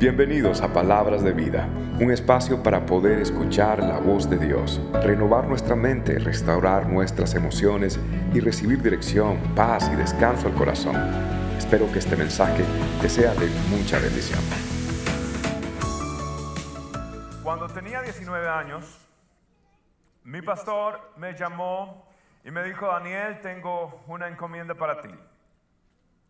[0.00, 1.68] Bienvenidos a Palabras de Vida,
[2.00, 8.00] un espacio para poder escuchar la voz de Dios, renovar nuestra mente, restaurar nuestras emociones
[8.32, 10.96] y recibir dirección, paz y descanso al corazón.
[11.58, 12.64] Espero que este mensaje
[13.02, 14.40] te sea de mucha bendición.
[17.42, 19.06] Cuando tenía 19 años,
[20.24, 22.08] mi pastor me llamó
[22.42, 25.14] y me dijo, Daniel, tengo una encomienda para ti.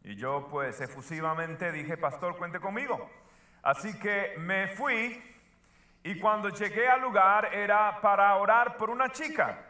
[0.02, 3.08] Y yo pues efusivamente dije, pastor, cuente conmigo.
[3.62, 5.22] Así que me fui
[6.02, 9.66] y cuando llegué al lugar era para orar por una chica.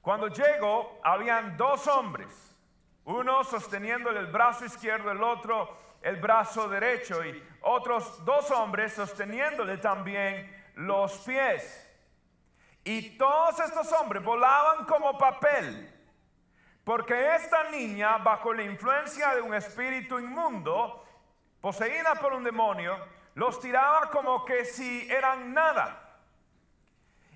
[0.00, 2.56] Cuando llego, habían dos hombres,
[3.04, 9.78] uno sosteniéndole el brazo izquierdo, el otro el brazo derecho y otros dos hombres sosteniéndole
[9.78, 11.82] también los pies.
[12.84, 15.92] Y todos estos hombres volaban como papel,
[16.84, 21.04] porque esta niña, bajo la influencia de un espíritu inmundo,
[21.66, 22.96] poseída por un demonio,
[23.34, 26.00] los tiraba como que si eran nada.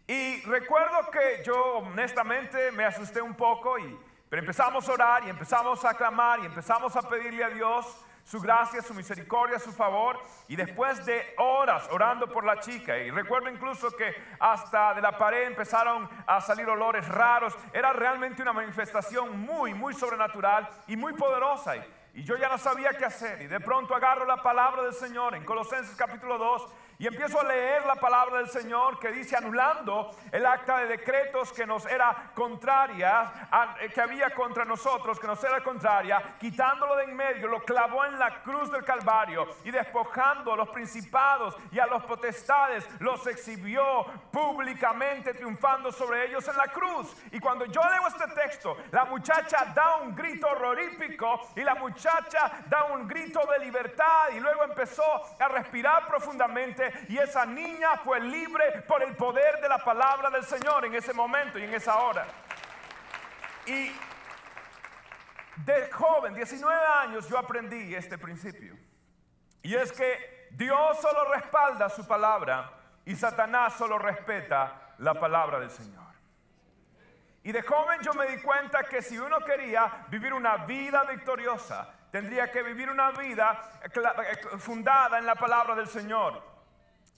[0.07, 5.31] Y recuerdo que yo honestamente me asusté un poco y pero empezamos a orar y
[5.31, 7.85] empezamos a clamar y empezamos a pedirle a Dios
[8.23, 10.21] su gracia, su misericordia, su favor.
[10.47, 15.19] Y después de horas orando por la chica, y recuerdo incluso que hasta de la
[15.19, 21.15] pared empezaron a salir olores raros, era realmente una manifestación muy, muy sobrenatural y muy
[21.15, 21.75] poderosa.
[22.15, 23.43] Y yo ya no sabía qué hacer.
[23.43, 26.69] Y de pronto agarro la palabra del Señor en Colosenses capítulo 2
[27.01, 31.51] y empiezo a leer la palabra del Señor que dice anulando el acta de decretos
[31.51, 33.49] que nos era contraria,
[33.81, 38.05] eh, que había contra nosotros, que nos era contraria, quitándolo de en medio, lo clavó
[38.05, 43.27] en la cruz del Calvario y despojando a los principados y a los potestades, los
[43.27, 47.17] exhibió públicamente, triunfando sobre ellos en la cruz.
[47.33, 52.61] Y cuando yo leo este texto, la muchacha da un grito horrorífico y la muchacha
[52.67, 55.03] da un grito de libertad y luego empezó
[55.39, 60.45] a respirar profundamente y esa niña fue libre por el poder de la palabra del
[60.45, 62.27] Señor en ese momento y en esa hora.
[63.67, 63.93] Y
[65.57, 68.77] de joven, 19 años, yo aprendí este principio.
[69.63, 72.73] Y es que Dios solo respalda su palabra
[73.05, 76.01] y Satanás solo respeta la palabra del Señor.
[77.43, 81.89] Y de joven yo me di cuenta que si uno quería vivir una vida victoriosa,
[82.11, 83.81] tendría que vivir una vida
[84.59, 86.43] fundada en la palabra del Señor.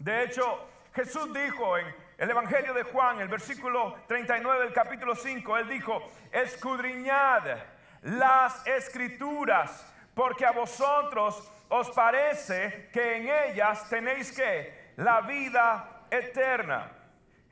[0.03, 5.59] De hecho, Jesús dijo en el Evangelio de Juan, el versículo 39 del capítulo 5,
[5.59, 7.45] él dijo, escudriñad
[8.03, 16.91] las escrituras, porque a vosotros os parece que en ellas tenéis que la vida eterna.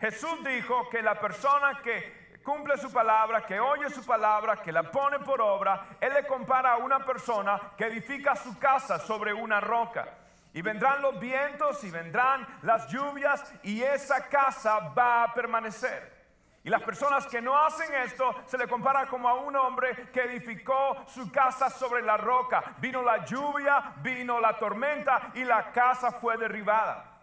[0.01, 4.91] Jesús dijo que la persona que cumple su palabra, que oye su palabra, que la
[4.91, 9.61] pone por obra, Él le compara a una persona que edifica su casa sobre una
[9.61, 10.20] roca.
[10.53, 16.21] Y vendrán los vientos y vendrán las lluvias y esa casa va a permanecer.
[16.63, 20.23] Y las personas que no hacen esto se le compara como a un hombre que
[20.23, 22.75] edificó su casa sobre la roca.
[22.79, 27.23] Vino la lluvia, vino la tormenta y la casa fue derribada.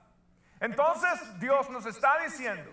[0.59, 2.71] Entonces Dios nos está diciendo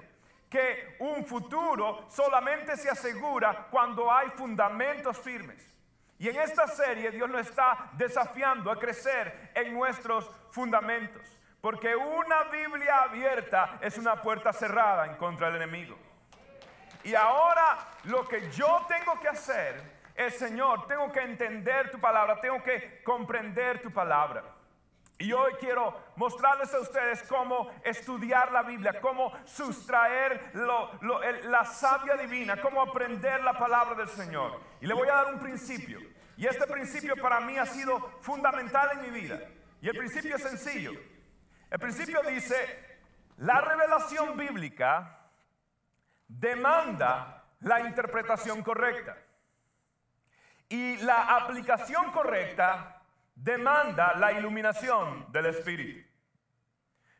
[0.49, 5.74] que un futuro solamente se asegura cuando hay fundamentos firmes.
[6.25, 11.21] Y en esta serie Dios nos está desafiando a crecer en nuestros fundamentos.
[11.61, 15.99] Porque una Biblia abierta es una puerta cerrada en contra del enemigo.
[17.03, 19.83] Y ahora lo que yo tengo que hacer
[20.15, 24.45] es, Señor, tengo que entender tu palabra, tengo que comprender tu palabra.
[25.19, 32.62] Y hoy quiero mostrarles a ustedes cómo estudiar la Biblia, cómo sustraer la sabia divina,
[32.62, 34.59] cómo aprender la palabra del Señor.
[34.81, 36.14] Y le voy a dar un principio.
[36.37, 39.41] Y este principio para mí ha sido fundamental en mi vida.
[39.81, 40.93] Y el principio es sencillo.
[41.71, 43.00] El principio dice,
[43.39, 45.19] la revelación bíblica
[46.27, 49.17] demanda la interpretación correcta.
[50.69, 53.03] Y la aplicación correcta
[53.34, 56.09] demanda la iluminación del Espíritu.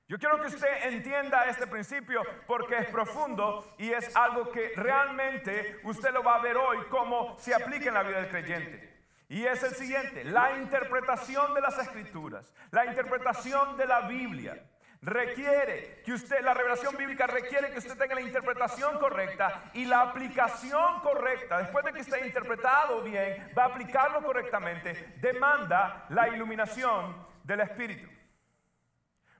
[0.07, 5.81] Yo quiero que usted entienda este principio porque es profundo y es algo que realmente
[5.83, 8.94] usted lo va a ver hoy cómo se aplica en la vida del creyente.
[9.29, 14.63] Y es el siguiente, la interpretación de las escrituras, la interpretación de la Biblia
[15.05, 20.01] requiere que usted, la revelación bíblica requiere que usted tenga la interpretación correcta y la
[20.01, 27.27] aplicación correcta, después de que esté interpretado bien, va a aplicarlo correctamente, demanda la iluminación
[27.43, 28.09] del Espíritu.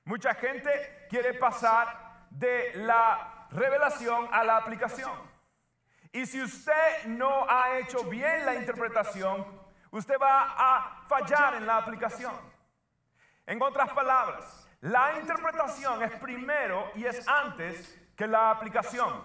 [0.03, 5.11] Mucha gente quiere pasar de la revelación a la aplicación.
[6.11, 9.64] Y si usted no ha hecho bien la interpretación,
[9.97, 12.33] usted va a fallar en la aplicación.
[13.45, 19.23] En otras palabras, la interpretación es primero y es antes que la aplicación.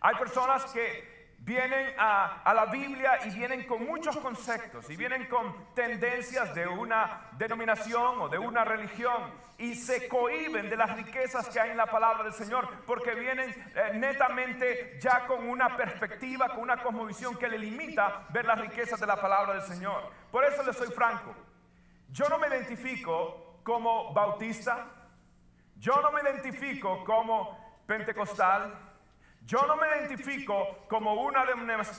[0.00, 5.72] Hay personas que vienen a, la Biblia y vienen con muchos conceptos y vienen con
[5.74, 11.60] tendencias de una denominación o de una religión y se cohiben de las riquezas que
[11.60, 16.60] hay en la palabra del Señor porque vienen eh, netamente ya con una perspectiva, con
[16.60, 20.10] una cosmovisión que le limita ver las riquezas de la palabra del Señor.
[20.30, 21.34] Por eso le soy franco,
[22.10, 24.86] yo no me identifico como bautista,
[25.76, 28.87] yo no me identifico como pentecostal,
[29.48, 31.42] yo no me identifico como una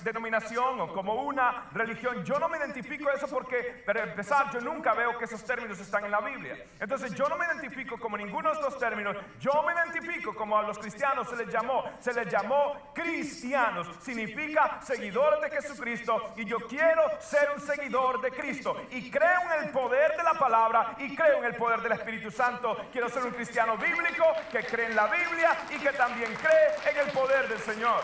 [0.03, 2.23] denominación o como una religión.
[2.23, 6.05] Yo no me identifico eso porque, para empezar, yo nunca veo que esos términos están
[6.05, 6.63] en la Biblia.
[6.79, 9.17] Entonces, yo no me identifico como ninguno de estos términos.
[9.39, 11.85] Yo me identifico como a los cristianos se les llamó.
[11.97, 13.87] Se les llamó cristianos.
[13.99, 16.33] Significa seguidores de Jesucristo.
[16.35, 18.79] Y yo quiero ser un seguidor de Cristo.
[18.91, 22.29] Y creo en el poder de la palabra y creo en el poder del Espíritu
[22.29, 22.77] Santo.
[22.91, 27.07] Quiero ser un cristiano bíblico que cree en la Biblia y que también cree en
[27.07, 28.01] el poder del Señor.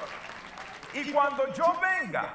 [0.93, 2.33] Y cuando yo venga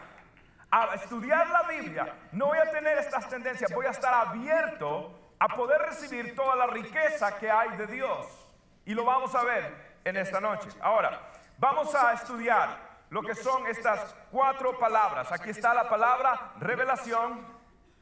[0.70, 5.48] a estudiar la Biblia, no voy a tener estas tendencias, voy a estar abierto a
[5.48, 8.26] poder recibir toda la riqueza que hay de Dios.
[8.84, 10.68] Y lo vamos a ver en esta noche.
[10.80, 11.20] Ahora,
[11.58, 15.32] vamos a estudiar lo que son estas cuatro palabras.
[15.32, 17.46] Aquí está la palabra revelación,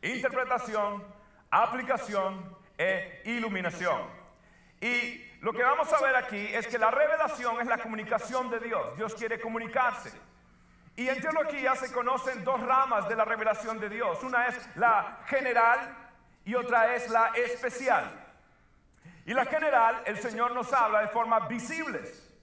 [0.02, 1.04] interpretación,
[1.50, 4.02] aplicación e iluminación.
[4.80, 8.58] Y lo que vamos a ver aquí es que la revelación es la comunicación de
[8.58, 8.96] Dios.
[8.96, 10.12] Dios quiere comunicarse.
[10.96, 14.20] Y en teología se conocen dos ramas de la revelación de Dios.
[14.24, 16.10] Una es la general
[16.44, 18.10] y otra es la especial.
[19.24, 22.34] Y la general, el Señor nos habla de formas visibles,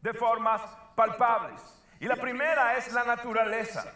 [0.00, 0.62] de formas
[0.94, 1.60] palpables.
[1.98, 3.92] Y la primera es la naturaleza.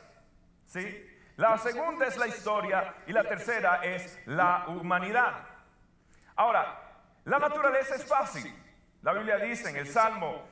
[0.67, 1.09] ¿Sí?
[1.37, 5.47] La segunda es la historia y la tercera es la humanidad.
[6.35, 6.92] Ahora,
[7.25, 8.53] la naturaleza es fácil.
[9.03, 10.43] La Biblia dice en el Salmo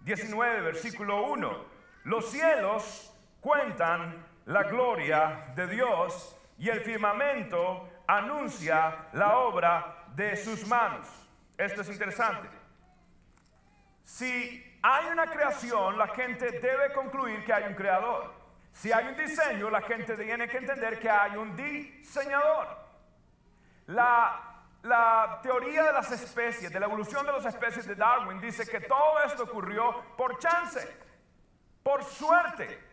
[0.00, 1.64] 19, versículo 1,
[2.04, 10.66] los cielos cuentan la gloria de Dios y el firmamento anuncia la obra de sus
[10.66, 11.06] manos.
[11.56, 12.48] Esto es interesante.
[14.02, 18.32] Si hay una creación, la gente debe concluir que hay un creador.
[18.72, 22.66] Si hay un diseño, la gente tiene que entender que hay un diseñador.
[23.86, 24.49] La
[24.82, 28.80] la teoría de las especies, de la evolución de las especies de Darwin, dice que
[28.80, 30.80] todo esto ocurrió por chance,
[31.82, 32.88] por suerte.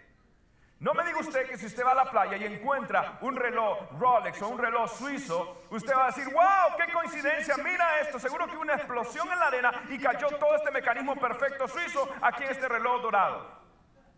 [0.80, 3.90] No me diga usted que si usted va a la playa y encuentra un reloj
[3.98, 8.46] Rolex o un reloj suizo, usted va a decir, wow, qué coincidencia, mira esto, seguro
[8.46, 12.44] que hubo una explosión en la arena y cayó todo este mecanismo perfecto suizo aquí
[12.44, 13.58] en este reloj dorado.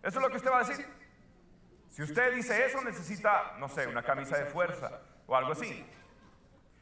[0.03, 0.85] Eso es lo que usted va a decir.
[1.87, 5.85] Si usted dice eso, necesita, no sé, una camisa de fuerza o algo así.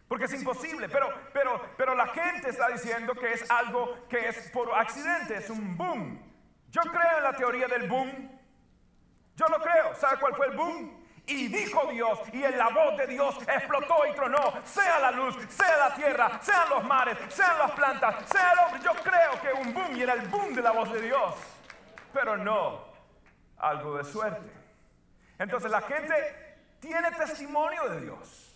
[0.07, 4.49] Porque es imposible, pero, pero, pero la gente está diciendo que es algo que es
[4.51, 6.21] por accidente, es un boom.
[6.69, 8.39] Yo creo en la teoría del boom.
[9.35, 9.95] Yo lo creo.
[9.95, 11.07] ¿Sabe cuál fue el boom?
[11.25, 15.35] Y dijo Dios, y en la voz de Dios explotó y tronó, sea la luz,
[15.49, 18.79] sea la tierra, sean los mares, sean las plantas, sea el hombre.
[18.81, 21.35] Yo creo que un boom y era el boom de la voz de Dios,
[22.13, 22.93] pero no
[23.57, 24.49] algo de suerte.
[25.37, 26.13] Entonces la gente
[26.79, 28.46] tiene testimonio de Dios.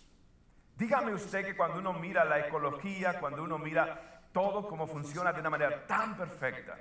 [0.82, 5.38] Dígame usted que cuando uno mira la ecología, cuando uno mira todo cómo funciona de
[5.38, 6.76] una manera tan perfecta,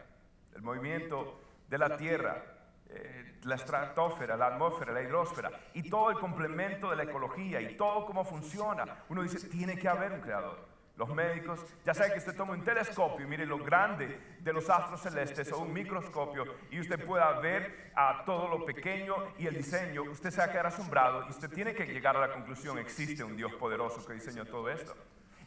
[0.56, 1.40] el movimiento
[1.70, 2.44] de la Tierra,
[2.90, 7.78] eh, la estratosfera, la atmósfera, la hidrosfera y todo el complemento de la ecología y
[7.78, 10.71] todo cómo funciona, uno dice, tiene que haber un creador.
[10.98, 14.70] Los médicos, ya saben que usted toma un telescopio y mire lo grande de los
[14.70, 19.56] astros celestes o un microscopio y usted pueda ver a todo lo pequeño y el
[19.56, 22.78] diseño, usted se va a quedar asombrado y usted tiene que llegar a la conclusión,
[22.78, 24.96] existe un Dios poderoso que diseñó todo esto.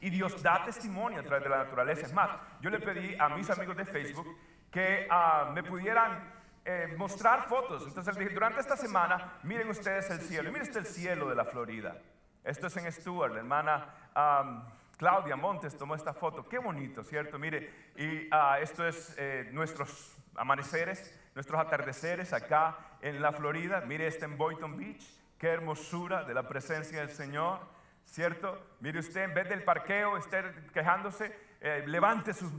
[0.01, 2.07] Y Dios da testimonio a través de la naturaleza.
[2.07, 4.37] Es más, yo le pedí a mis amigos de Facebook
[4.71, 6.33] que ah, me pudieran
[6.65, 7.87] eh, mostrar fotos.
[7.87, 10.51] Entonces dije, durante esta semana, miren ustedes el cielo.
[10.51, 11.97] miren este el cielo de la Florida.
[12.43, 13.95] Esto es en Stuart, la hermana...
[15.05, 16.49] Claudia Montes tomó esta foto.
[16.49, 17.39] Qué bonito, ¿cierto?
[17.39, 23.83] Mire, y ah, esto es eh, nuestros amaneceres, nuestros atardeceres acá en la Florida.
[23.83, 25.05] Mire este en Boynton Beach.
[25.37, 27.61] Qué hermosura de la presencia del Señor,
[28.07, 28.59] ¿cierto?
[28.81, 32.51] Mire usted, en vez del parqueo, estar quejándose, eh, levante su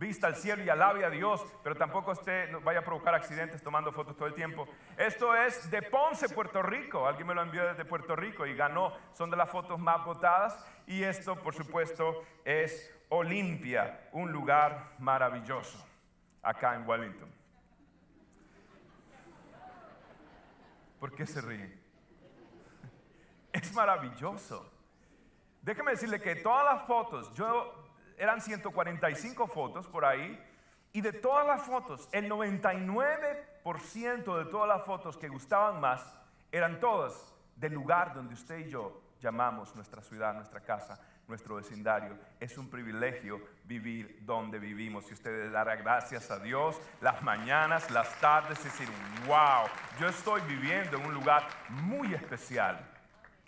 [0.00, 3.92] vista al cielo y alabe a Dios, pero tampoco usted vaya a provocar accidentes tomando
[3.92, 4.66] fotos todo el tiempo.
[4.96, 7.06] Esto es de Ponce, Puerto Rico.
[7.06, 8.94] Alguien me lo envió desde Puerto Rico y ganó.
[9.12, 10.58] Son de las fotos más votadas.
[10.86, 15.86] Y esto, por supuesto, es Olimpia, un lugar maravilloso
[16.42, 17.30] acá en Wellington.
[20.98, 21.78] ¿Por qué se ríen?
[23.52, 24.72] Es maravilloso.
[25.60, 27.79] Déjeme decirle que todas las fotos, yo
[28.20, 30.40] eran 145 fotos por ahí,
[30.92, 36.04] y de todas las fotos, el 99% de todas las fotos que gustaban más
[36.52, 42.16] eran todas del lugar donde usted y yo llamamos nuestra ciudad, nuestra casa, nuestro vecindario.
[42.40, 45.08] Es un privilegio vivir donde vivimos.
[45.10, 48.88] Y usted le dará gracias a Dios las mañanas, las tardes, y decir,
[49.26, 49.66] wow,
[49.98, 52.78] yo estoy viviendo en un lugar muy especial.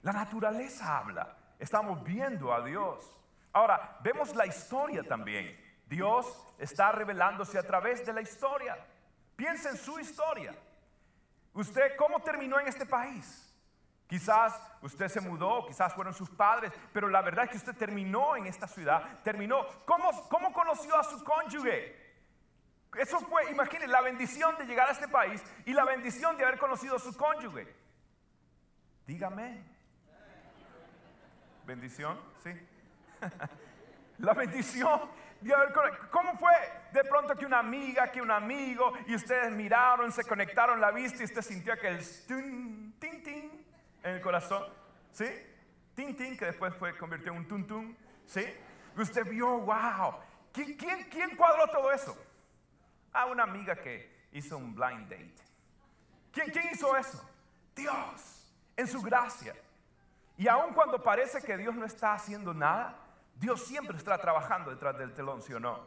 [0.02, 1.37] La naturaleza habla.
[1.59, 3.17] Estamos viendo a Dios.
[3.52, 5.59] Ahora, vemos la historia también.
[5.87, 6.26] Dios
[6.59, 8.78] está revelándose a través de la historia.
[9.37, 10.54] Piensa en su historia.
[11.52, 13.49] ¿Usted cómo terminó en este país?
[14.06, 18.37] Quizás usted se mudó, quizás fueron sus padres, pero la verdad es que usted terminó
[18.37, 19.66] en esta ciudad, terminó.
[19.85, 22.00] ¿Cómo, cómo conoció a su cónyuge?
[22.99, 26.59] Eso fue, imagínense, la bendición de llegar a este país y la bendición de haber
[26.59, 27.75] conocido a su cónyuge.
[29.06, 29.62] Dígame.
[31.66, 32.21] ¿Bendición?
[32.42, 32.50] Sí.
[34.19, 35.11] La bendición
[36.11, 36.52] ¿Cómo fue
[36.93, 41.23] de pronto que una amiga, que un amigo, y ustedes miraron, se conectaron la vista
[41.23, 43.67] y usted sintió que el tin, tin, tin
[44.02, 44.64] en el corazón?
[45.11, 45.26] ¿Sí?
[45.95, 47.97] Tin, tin, que después fue convirtió en un tun.
[48.26, 48.45] ¿Sí?
[48.97, 50.17] Usted vio, wow.
[50.52, 52.17] ¿Quién, quién, quién cuadró todo eso?
[53.12, 55.35] Ah, una amiga que hizo un blind date.
[56.31, 57.23] ¿Quién, ¿Quién hizo eso?
[57.75, 59.55] Dios, en su gracia.
[60.37, 63.01] Y aun cuando parece que Dios no está haciendo nada,
[63.42, 65.80] Dios siempre está trabajando detrás del telón, ¿sí o no?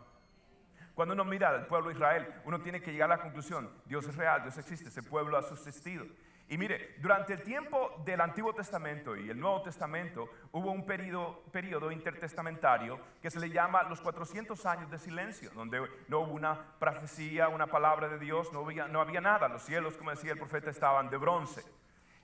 [0.93, 4.05] Cuando uno mira al pueblo de Israel, uno tiene que llegar a la conclusión, Dios
[4.09, 6.05] es real, Dios existe, ese pueblo ha subsistido.
[6.50, 11.91] Y mire, durante el tiempo del Antiguo Testamento y el Nuevo Testamento hubo un periodo,
[11.91, 17.47] intertestamentario que se le llama los 400 años de silencio, donde no hubo una profecía,
[17.47, 19.47] una palabra de Dios, no había nada.
[19.47, 21.63] Los cielos, como decía el profeta, estaban de bronce.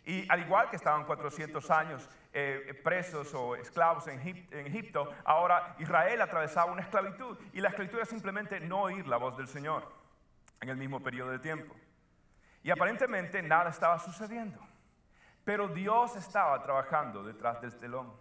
[0.06, 6.22] Y al igual que estaban 400 años eh, presos o esclavos en, Egipto, ahora Israel
[6.22, 7.38] atravesaba una esclavitud.
[7.54, 9.92] Y la esclavitud era simplemente no oír la voz del Señor
[10.60, 11.76] en el mismo periodo de tiempo.
[12.64, 14.60] Y aparentemente nada estaba sucediendo.
[15.44, 18.12] Pero Dios estaba trabajando detrás del telón.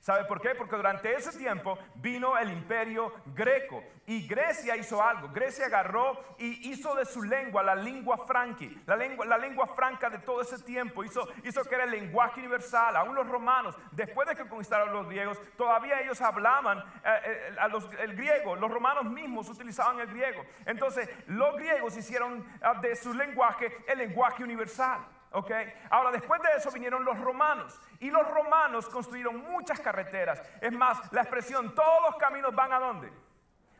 [0.00, 0.54] ¿Sabe por qué?
[0.54, 5.28] Porque durante ese tiempo vino el imperio greco y Grecia hizo algo.
[5.28, 11.04] Grecia agarró y hizo de su lengua la lengua franca de todo ese tiempo.
[11.04, 12.96] Hizo, hizo que era el lenguaje universal.
[12.96, 18.16] Aún los romanos, después de que conquistaron los griegos, todavía ellos hablaban eh, eh, el
[18.16, 18.56] griego.
[18.56, 20.46] Los romanos mismos utilizaban el griego.
[20.64, 25.06] Entonces, los griegos hicieron ah, de su lenguaje el lenguaje universal.
[25.32, 25.50] ¿Ok?
[25.90, 30.42] Ahora, después de eso vinieron los romanos y los romanos construyeron muchas carreteras.
[30.60, 33.12] Es más, la expresión todos los caminos van a dónde?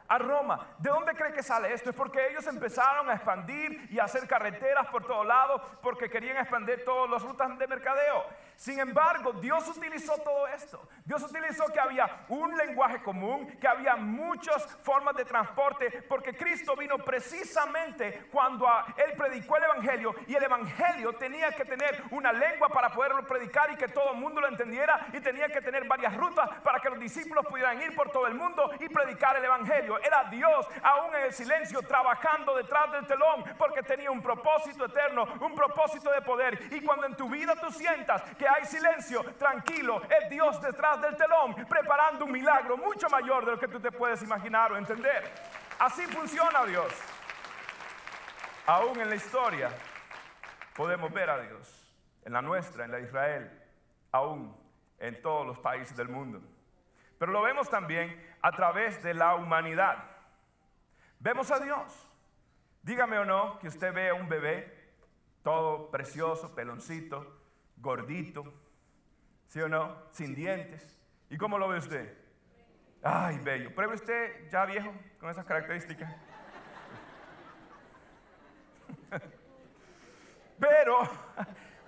[0.08, 0.74] A Roma.
[0.78, 1.90] ¿De dónde cree que sale esto?
[1.90, 6.84] Es porque ellos empezaron a expandir y hacer carreteras por todos lados porque querían expandir
[6.84, 8.24] todas las rutas de mercadeo.
[8.60, 10.86] Sin embargo, Dios utilizó todo esto.
[11.06, 16.76] Dios utilizó que había un lenguaje común, que había muchas formas de transporte, porque Cristo
[16.76, 22.68] vino precisamente cuando Él predicó el Evangelio y el Evangelio tenía que tener una lengua
[22.68, 26.14] para poderlo predicar y que todo el mundo lo entendiera y tenía que tener varias
[26.14, 29.98] rutas para que los discípulos pudieran ir por todo el mundo y predicar el Evangelio.
[30.00, 35.26] Era Dios aún en el silencio trabajando detrás del telón porque tenía un propósito eterno,
[35.40, 36.60] un propósito de poder.
[36.70, 41.16] Y cuando en tu vida tú sientas que hay silencio, tranquilo, es Dios detrás del
[41.16, 45.24] telón preparando un milagro mucho mayor de lo que tú te puedes imaginar o entender.
[45.78, 46.92] Así funciona Dios.
[48.66, 49.70] Aún en la historia
[50.74, 53.62] podemos ver a Dios, en la nuestra, en la de Israel,
[54.12, 54.56] aún
[54.98, 56.40] en todos los países del mundo.
[57.18, 60.04] Pero lo vemos también a través de la humanidad.
[61.18, 62.06] Vemos a Dios.
[62.82, 64.78] Dígame o no que usted ve a un bebé
[65.42, 67.39] todo precioso, peloncito,
[67.80, 68.52] gordito,
[69.46, 69.96] ¿sí o no?
[70.10, 70.98] Sin dientes.
[71.28, 72.16] ¿Y cómo lo ve usted?
[73.02, 73.74] Ay, bello.
[73.74, 76.14] ¿Pruebe usted ya viejo con esas características?
[80.58, 81.00] Pero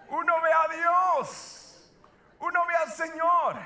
[0.09, 1.93] uno ve a Dios,
[2.39, 3.57] uno ve al Señor.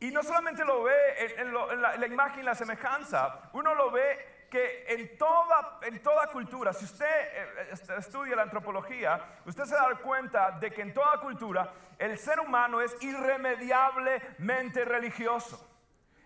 [0.00, 0.94] Y no solamente lo ve
[1.38, 6.02] en, la, en la imagen y la semejanza, uno lo ve que en toda, en
[6.02, 10.94] toda cultura, si usted eh, estudia la antropología, usted se da cuenta de que en
[10.94, 15.64] toda cultura el ser humano es irremediablemente religioso.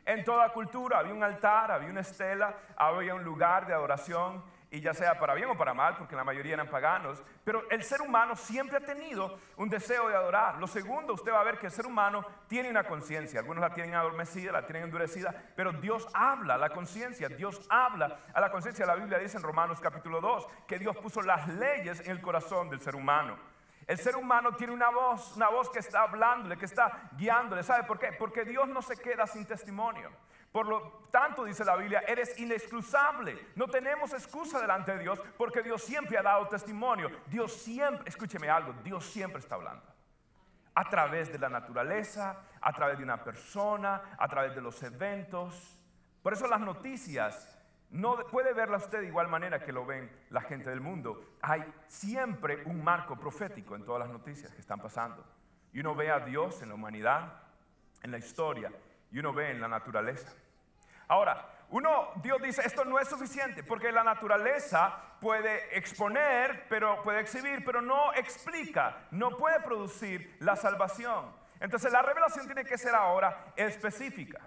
[0.04, 4.80] En toda cultura había un altar, había una estela, había un lugar de adoración y
[4.80, 8.00] ya sea para bien o para mal, porque la mayoría eran paganos, pero el ser
[8.00, 10.56] humano siempre ha tenido un deseo de adorar.
[10.56, 13.74] Lo segundo, usted va a ver que el ser humano tiene una conciencia, algunos la
[13.74, 18.50] tienen adormecida, la tienen endurecida, pero Dios habla a la conciencia, Dios habla a la
[18.50, 18.86] conciencia.
[18.86, 22.70] La Biblia dice en Romanos capítulo 2 que Dios puso las leyes en el corazón
[22.70, 23.36] del ser humano.
[23.86, 27.62] El ser humano tiene una voz, una voz que está hablándole, que está guiándole.
[27.62, 28.12] ¿Sabe por qué?
[28.18, 30.10] Porque Dios no se queda sin testimonio.
[30.52, 33.48] Por lo tanto, dice la Biblia, eres inexcusable.
[33.56, 37.10] No tenemos excusa delante de Dios porque Dios siempre ha dado testimonio.
[37.26, 39.82] Dios siempre, escúcheme algo, Dios siempre está hablando.
[40.74, 45.80] A través de la naturaleza, a través de una persona, a través de los eventos.
[46.22, 47.58] Por eso las noticias
[47.90, 51.36] no puede verla usted de igual manera que lo ven la gente del mundo.
[51.42, 55.24] Hay siempre un marco profético en todas las noticias que están pasando.
[55.72, 57.42] Y uno ve a Dios en la humanidad,
[58.02, 58.72] en la historia,
[59.10, 60.32] y uno ve en la naturaleza.
[61.08, 67.20] Ahora, uno, Dios dice, esto no es suficiente, porque la naturaleza puede exponer, pero puede
[67.20, 71.34] exhibir, pero no explica, no puede producir la salvación.
[71.60, 74.40] Entonces la revelación tiene que ser ahora específica.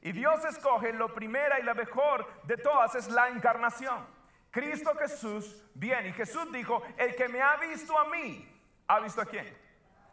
[0.00, 4.06] Y Dios escoge lo primera y la mejor de todas es la encarnación.
[4.50, 8.48] Cristo Jesús viene y Jesús dijo, el que me ha visto a mí,
[8.86, 9.54] ¿ha visto a quién?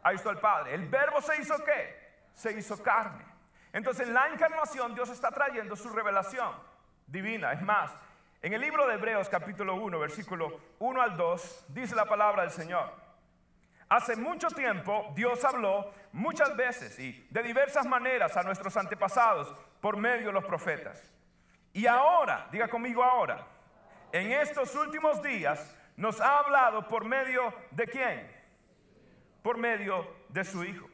[0.02, 0.74] Ha visto al Padre.
[0.74, 2.26] El verbo se hizo qué?
[2.34, 3.24] Se hizo carne.
[3.74, 6.52] Entonces en la encarnación Dios está trayendo su revelación
[7.08, 7.52] divina.
[7.52, 7.90] Es más,
[8.40, 12.52] en el libro de Hebreos capítulo 1, versículo 1 al 2, dice la palabra del
[12.52, 12.94] Señor.
[13.88, 19.96] Hace mucho tiempo Dios habló muchas veces y de diversas maneras a nuestros antepasados por
[19.96, 21.12] medio de los profetas.
[21.72, 23.44] Y ahora, diga conmigo ahora,
[24.12, 28.32] en estos últimos días nos ha hablado por medio de quién?
[29.42, 30.88] Por medio de su Hijo.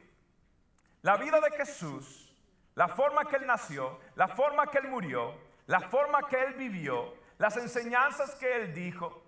[1.03, 2.20] La vida de Jesús
[2.75, 5.33] la forma que Él nació, la forma que Él murió,
[5.67, 9.23] la forma que Él vivió, las enseñanzas que Él dijo,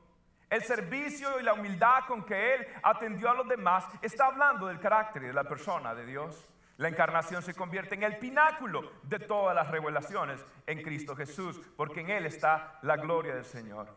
[0.50, 4.80] el servicio y la humildad con que Él atendió a los demás, está hablando del
[4.80, 6.48] carácter y de la persona de Dios.
[6.78, 12.02] La encarnación se convierte en el pináculo de todas las revelaciones en Cristo Jesús, porque
[12.02, 13.88] en Él está la gloria del Señor.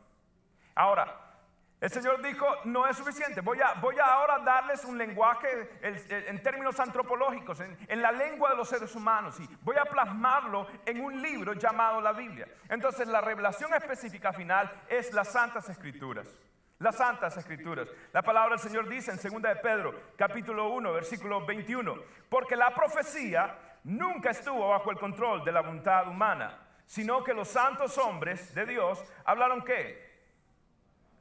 [0.74, 1.35] Ahora,
[1.78, 6.42] el Señor dijo, no es suficiente, voy a, voy a ahora darles un lenguaje en,
[6.42, 11.20] términos antropológicos, en, la lengua de los seres humanos, y voy a plasmarlo en un
[11.20, 12.48] libro llamado la Biblia.
[12.70, 16.34] Entonces la revelación específica final es las Santas Escrituras.
[16.78, 17.88] Las Santas Escrituras.
[18.12, 21.94] La palabra del Señor dice en 2 de Pedro, capítulo 1, versículo 21,
[22.30, 27.48] porque la profecía nunca estuvo bajo el control de la voluntad humana, sino que los
[27.48, 30.05] santos hombres de Dios hablaron qué?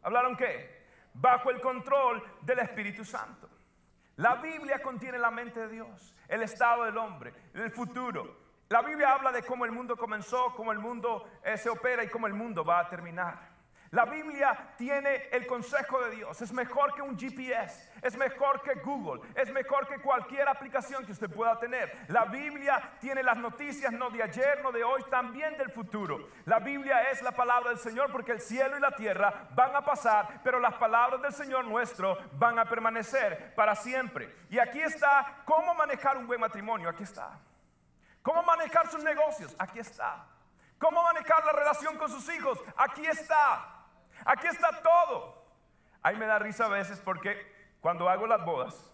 [0.06, 0.86] ¿Hablaron qué?
[1.16, 3.50] Bajo el control del Espíritu Santo.
[4.18, 8.38] La Biblia contiene la mente de Dios, el estado del hombre, el futuro.
[8.70, 12.10] La Biblia habla de cómo el mundo comenzó, cómo el mundo eh, se opera y
[12.10, 13.55] cómo el mundo va a terminar.
[13.96, 16.42] La Biblia tiene el consejo de Dios.
[16.42, 17.90] Es mejor que un GPS.
[18.02, 19.22] Es mejor que Google.
[19.36, 21.98] Es mejor que cualquier aplicación que usted pueda tener.
[22.10, 26.28] La Biblia tiene las noticias no de ayer, no de hoy, también del futuro.
[26.44, 29.86] La Biblia es la palabra del Señor porque el cielo y la tierra van a
[29.86, 34.30] pasar, pero las palabras del Señor nuestro van a permanecer para siempre.
[34.50, 36.90] Y aquí está cómo manejar un buen matrimonio.
[36.90, 37.40] Aquí está.
[38.22, 39.56] Cómo manejar sus negocios.
[39.58, 40.26] Aquí está.
[40.80, 42.60] Cómo manejar la relación con sus hijos.
[42.76, 43.72] Aquí está.
[44.26, 45.46] Aquí está todo.
[46.02, 48.92] Ahí me da risa a veces porque cuando hago las bodas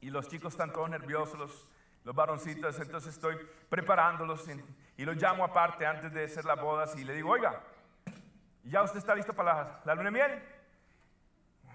[0.00, 1.66] y los chicos están todos nerviosos,
[2.04, 3.36] los, varoncitos, entonces estoy
[3.68, 4.46] preparándolos
[4.96, 7.62] y, los llamo aparte antes de hacer las bodas y le digo, oiga,
[8.64, 10.42] ¿ya usted está listo para la, luna de miel?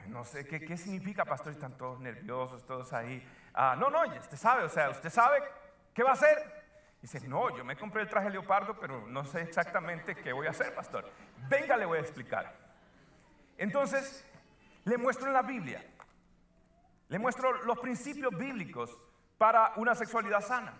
[0.07, 3.27] No sé ¿qué, qué significa, pastor, están todos nerviosos, todos ahí.
[3.53, 5.43] Ah, no, no, usted sabe, o sea, usted sabe
[5.93, 6.63] qué va a hacer.
[7.01, 10.51] Dice, no, yo me compré el traje leopardo, pero no sé exactamente qué voy a
[10.51, 11.09] hacer, pastor.
[11.47, 12.64] Venga, le voy a explicar.
[13.57, 14.25] Entonces,
[14.83, 15.83] le muestro en la Biblia,
[17.07, 18.97] le muestro los principios bíblicos
[19.37, 20.73] para una sexualidad sana.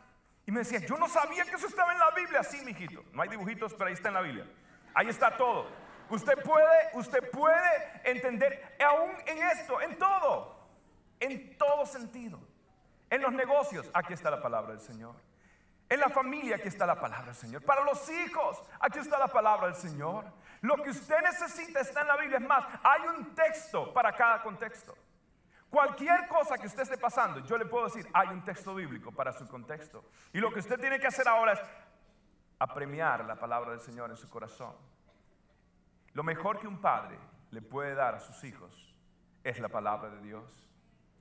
[0.45, 2.43] Y me decía, yo no sabía que eso estaba en la Biblia.
[2.43, 4.47] Sí, mijito, no hay dibujitos, pero ahí está en la Biblia.
[4.93, 5.67] Ahí está todo.
[6.09, 10.67] Usted puede, usted puede entender aún en esto, en todo,
[11.19, 12.39] en todo sentido.
[13.09, 15.15] En los negocios, aquí está la palabra del Señor.
[15.87, 17.63] En la familia, aquí está la palabra del Señor.
[17.63, 20.25] Para los hijos, aquí está la palabra del Señor.
[20.61, 22.39] Lo que usted necesita está en la Biblia.
[22.39, 24.97] Es más, hay un texto para cada contexto.
[25.69, 29.31] Cualquier cosa que usted esté pasando, yo le puedo decir, hay un texto bíblico para
[29.33, 30.05] su contexto.
[30.33, 31.59] Y lo que usted tiene que hacer ahora es
[32.57, 34.73] apremiar la palabra del Señor en su corazón.
[36.13, 37.19] Lo mejor que un padre
[37.51, 38.95] le puede dar a sus hijos
[39.43, 40.65] es la palabra de Dios.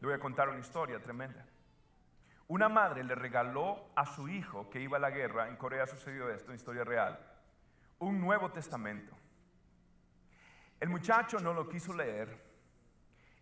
[0.00, 1.44] Le voy a contar una historia tremenda.
[2.48, 6.28] Una madre le regaló a su hijo que iba a la guerra, en Corea sucedió
[6.30, 7.18] esto, en historia real,
[7.98, 9.16] un Nuevo Testamento.
[10.78, 12.42] El muchacho no lo quiso leer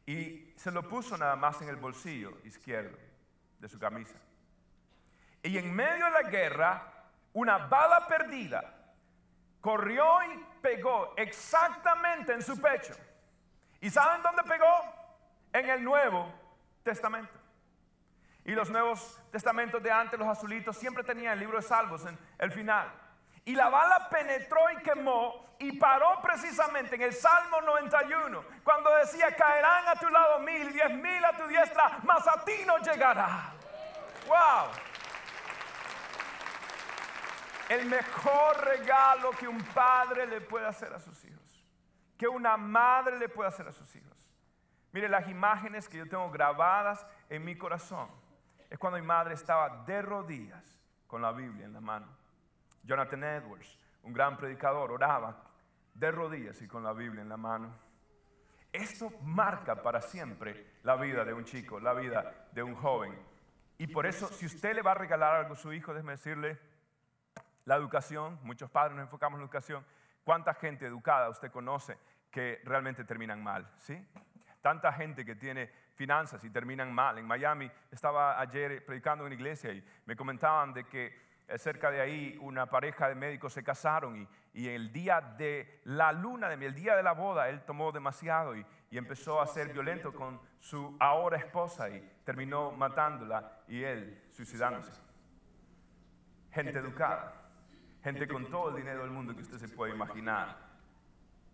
[0.06, 2.96] y se lo puso nada más en el bolsillo izquierdo
[3.58, 4.18] de su camisa.
[5.42, 6.92] Y en medio de la guerra,
[7.32, 8.94] una bala perdida
[9.60, 12.94] corrió y pegó exactamente en su pecho.
[13.80, 15.02] ¿Y saben dónde pegó?
[15.52, 16.32] en el Nuevo
[16.82, 17.41] Testamento.
[18.44, 22.18] Y los Nuevos Testamentos de antes, los azulitos, siempre tenían el libro de Salmos en
[22.38, 22.92] el final.
[23.44, 29.34] Y la bala penetró y quemó y paró precisamente en el Salmo 91, cuando decía,
[29.34, 33.52] caerán a tu lado mil, diez mil a tu diestra, mas a ti no llegará.
[34.26, 34.70] ¡Wow!
[37.68, 41.64] El mejor regalo que un padre le puede hacer a sus hijos,
[42.18, 44.30] que una madre le puede hacer a sus hijos.
[44.90, 48.21] Mire, las imágenes que yo tengo grabadas en mi corazón
[48.72, 52.06] es cuando mi madre estaba de rodillas con la Biblia en la mano.
[52.82, 55.44] Jonathan Edwards, un gran predicador, oraba
[55.92, 57.70] de rodillas y con la Biblia en la mano.
[58.72, 63.14] Esto marca para siempre la vida de un chico, la vida de un joven.
[63.76, 66.58] Y por eso, si usted le va a regalar algo a su hijo, déjeme decirle,
[67.66, 69.84] la educación, muchos padres nos enfocamos en la educación.
[70.24, 71.98] ¿Cuánta gente educada usted conoce
[72.30, 73.70] que realmente terminan mal?
[73.76, 74.02] ¿Sí?
[74.62, 77.18] Tanta gente que tiene finanzas y terminan mal.
[77.18, 81.14] En Miami estaba ayer predicando en una iglesia y me comentaban de que
[81.48, 85.80] eh, cerca de ahí una pareja de médicos se casaron y, y el día de
[85.84, 89.46] la luna de el día de la boda, él tomó demasiado y, y empezó a
[89.48, 94.92] ser violento con su ahora esposa y terminó matándola y él suicidándose.
[96.52, 97.50] Gente educada,
[98.04, 100.61] gente con todo el dinero del mundo que usted se puede imaginar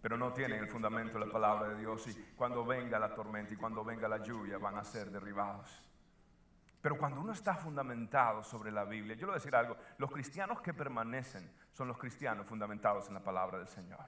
[0.00, 3.52] pero no tienen el fundamento de la palabra de Dios y cuando venga la tormenta
[3.52, 5.82] y cuando venga la lluvia van a ser derribados.
[6.80, 10.10] Pero cuando uno está fundamentado sobre la Biblia, yo le voy a decir algo, los
[10.10, 14.04] cristianos que permanecen son los cristianos fundamentados en la palabra del Señor.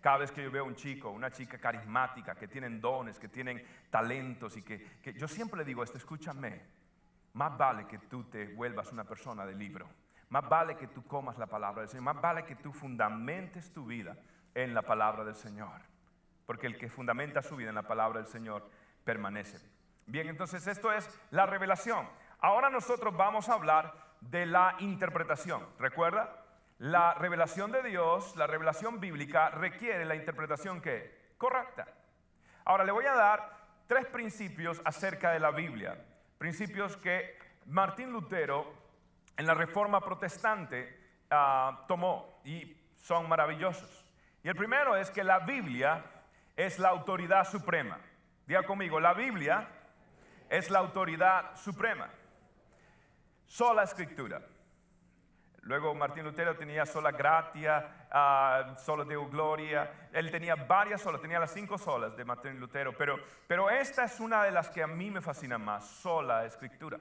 [0.00, 3.62] Cada vez que yo veo un chico, una chica carismática, que tienen dones, que tienen
[3.90, 6.62] talentos y que, que yo siempre le digo esto, escúchame,
[7.34, 9.86] más vale que tú te vuelvas una persona de libro,
[10.30, 13.84] más vale que tú comas la palabra del Señor, más vale que tú fundamentes tu
[13.84, 14.16] vida
[14.56, 15.82] en la palabra del Señor.
[16.46, 18.68] Porque el que fundamenta su vida en la palabra del Señor
[19.04, 19.60] permanece.
[20.06, 22.08] Bien, entonces esto es la revelación.
[22.40, 25.64] Ahora nosotros vamos a hablar de la interpretación.
[25.78, 26.42] ¿Recuerda?
[26.78, 31.86] La revelación de Dios, la revelación bíblica requiere la interpretación que correcta.
[32.64, 36.02] Ahora le voy a dar tres principios acerca de la Biblia.
[36.38, 38.72] Principios que Martín Lutero
[39.36, 40.98] en la Reforma Protestante
[41.30, 44.05] ah, tomó y son maravillosos.
[44.46, 46.04] Y el primero es que la Biblia
[46.54, 47.98] es la autoridad suprema.
[48.46, 49.66] Diga conmigo, la Biblia
[50.48, 52.08] es la autoridad suprema.
[53.44, 54.40] Sola escritura.
[55.62, 60.08] Luego Martín Lutero tenía sola gratia, uh, sola deo gloria.
[60.12, 62.96] Él tenía varias solas, tenía las cinco solas de Martín Lutero.
[62.96, 67.00] Pero, pero esta es una de las que a mí me fascina más, sola escritura.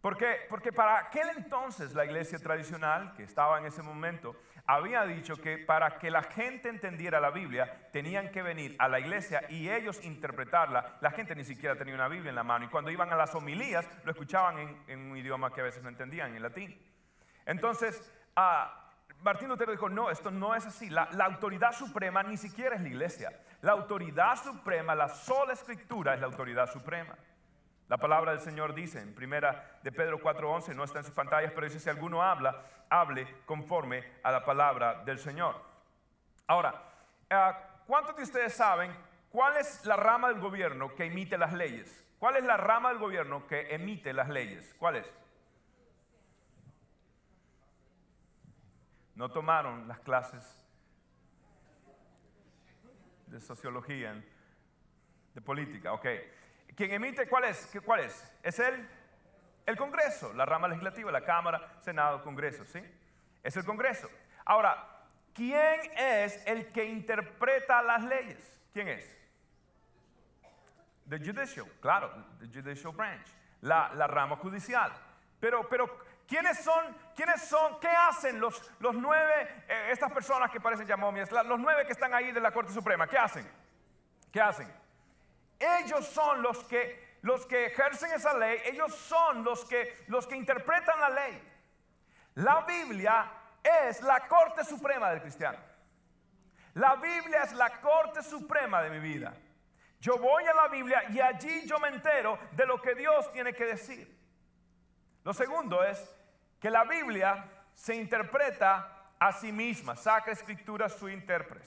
[0.00, 4.36] Porque, porque para aquel entonces la iglesia tradicional que estaba en ese momento
[4.68, 9.00] había dicho que para que la gente entendiera la Biblia tenían que venir a la
[9.00, 10.98] iglesia y ellos interpretarla.
[11.00, 13.34] La gente ni siquiera tenía una Biblia en la mano y cuando iban a las
[13.34, 16.78] homilías lo escuchaban en, un idioma que a veces no entendían, en latín.
[17.46, 20.90] Entonces, ah, Martín Lutero dijo, no, esto no es así.
[20.90, 23.40] La, la, autoridad suprema ni siquiera es la iglesia.
[23.62, 27.16] La autoridad suprema, la sola escritura es la autoridad suprema.
[27.88, 31.52] La palabra del Señor dice en primera de Pedro 4:11, no está en sus pantallas,
[31.54, 35.56] pero dice si alguno habla, hable conforme a la palabra del Señor.
[36.46, 36.74] Ahora,
[37.30, 37.52] eh,
[37.86, 38.94] ¿cuántos de ustedes saben
[39.30, 42.04] cuál es la rama del gobierno que emite las leyes?
[42.18, 44.74] ¿Cuál es la rama del gobierno que emite las leyes?
[44.78, 45.10] ¿Cuál es?
[49.14, 50.44] No tomaron las clases
[53.26, 54.22] de sociología,
[55.34, 56.06] de política, ok.
[56.78, 57.68] ¿Quién emite cuál es?
[57.84, 58.32] ¿Cuál es?
[58.40, 58.88] Es el,
[59.66, 62.80] el Congreso, la rama legislativa, la Cámara, Senado, Congreso, ¿sí?
[63.42, 64.08] Es el Congreso.
[64.44, 64.86] Ahora,
[65.34, 68.60] ¿quién es el que interpreta las leyes?
[68.72, 69.18] ¿Quién es?
[71.08, 73.26] The judicial, claro, the judicial branch,
[73.62, 74.92] la, la rama judicial.
[75.40, 76.96] Pero, pero, ¿quiénes son?
[77.16, 77.80] ¿Quiénes son?
[77.80, 82.14] ¿Qué hacen los, los nueve, eh, estas personas que parecen llamomias, los nueve que están
[82.14, 83.08] ahí de la Corte Suprema?
[83.08, 83.50] ¿Qué hacen?
[84.30, 84.72] ¿Qué hacen?
[85.58, 90.36] Ellos son los que, los que ejercen esa ley, ellos son los que, los que
[90.36, 91.42] interpretan la ley.
[92.36, 95.58] La Biblia es la corte suprema del cristiano.
[96.74, 99.34] La Biblia es la corte suprema de mi vida.
[100.00, 103.52] Yo voy a la Biblia y allí yo me entero de lo que Dios tiene
[103.52, 104.16] que decir.
[105.24, 106.08] Lo segundo es
[106.60, 107.44] que la Biblia
[107.74, 111.66] se interpreta a sí misma, saca escritura su intérprete.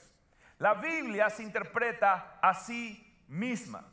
[0.58, 3.84] La Biblia se interpreta a sí misma.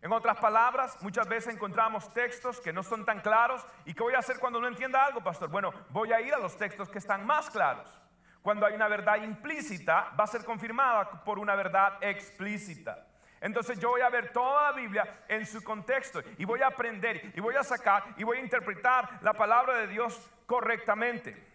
[0.00, 3.66] En otras palabras, muchas veces encontramos textos que no son tan claros.
[3.84, 5.50] ¿Y qué voy a hacer cuando no entienda algo, pastor?
[5.50, 8.00] Bueno, voy a ir a los textos que están más claros.
[8.40, 13.06] Cuando hay una verdad implícita, va a ser confirmada por una verdad explícita.
[13.40, 17.32] Entonces yo voy a ver toda la Biblia en su contexto y voy a aprender
[17.34, 21.46] y voy a sacar y voy a interpretar la palabra de Dios correctamente.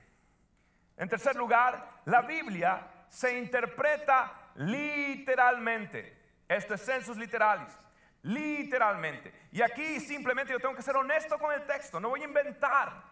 [0.98, 6.23] En tercer lugar, la Biblia se interpreta literalmente.
[6.48, 7.78] Esto es census literalis.
[8.24, 9.34] Literalmente.
[9.52, 12.00] Y aquí simplemente yo tengo que ser honesto con el texto.
[12.00, 13.04] No voy a inventar.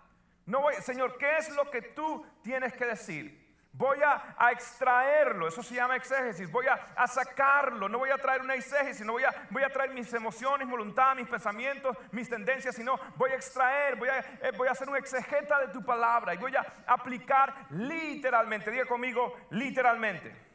[0.45, 3.41] No voy, Señor, ¿qué es lo que tú tienes que decir?
[3.73, 8.53] Voy a, extraerlo, eso se llama exégesis, voy a, sacarlo, no voy a traer una
[8.53, 12.75] exégesis, no voy a, voy a traer mis emociones, mi voluntad, mis pensamientos, mis tendencias,
[12.75, 16.33] sino voy a extraer, voy a, eh, voy a hacer un exegeta de tu palabra
[16.33, 20.50] y voy a aplicar literalmente, diga conmigo literalmente.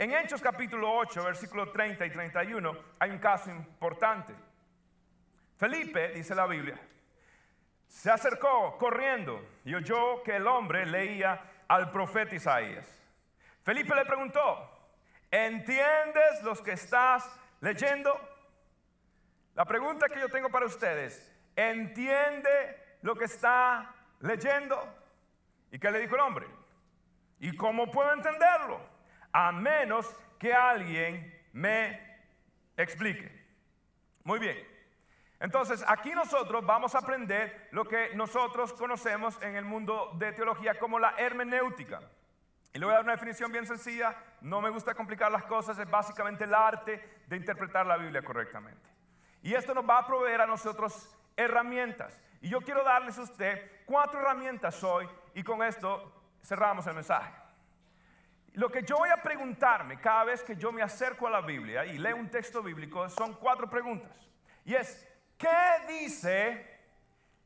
[0.00, 4.32] En Hechos capítulo 8, versículo 30 y 31 hay un caso importante.
[5.56, 6.80] Felipe, dice la Biblia,
[7.88, 12.86] se acercó corriendo y oyó que el hombre leía al profeta Isaías.
[13.62, 14.70] Felipe le preguntó,
[15.32, 17.28] ¿entiendes lo que estás
[17.60, 18.16] leyendo?
[19.56, 24.80] La pregunta que yo tengo para ustedes, ¿entiende lo que está leyendo?
[25.72, 26.46] ¿Y qué le dijo el hombre?
[27.40, 28.97] ¿Y cómo puedo entenderlo?
[29.32, 32.00] A menos que alguien me
[32.76, 33.30] explique.
[34.24, 34.78] Muy bien.
[35.40, 40.78] Entonces, aquí nosotros vamos a aprender lo que nosotros conocemos en el mundo de teología
[40.78, 42.00] como la hermenéutica.
[42.72, 45.78] Y le voy a dar una definición bien sencilla, no me gusta complicar las cosas,
[45.78, 48.88] es básicamente el arte de interpretar la Biblia correctamente.
[49.42, 52.20] Y esto nos va a proveer a nosotros herramientas.
[52.40, 56.12] Y yo quiero darles a usted cuatro herramientas hoy y con esto
[56.42, 57.32] cerramos el mensaje.
[58.54, 61.84] Lo que yo voy a preguntarme cada vez que yo me acerco a la Biblia
[61.86, 64.10] y leo un texto bíblico son cuatro preguntas.
[64.64, 65.08] Y es,
[65.38, 66.66] ¿Qué dice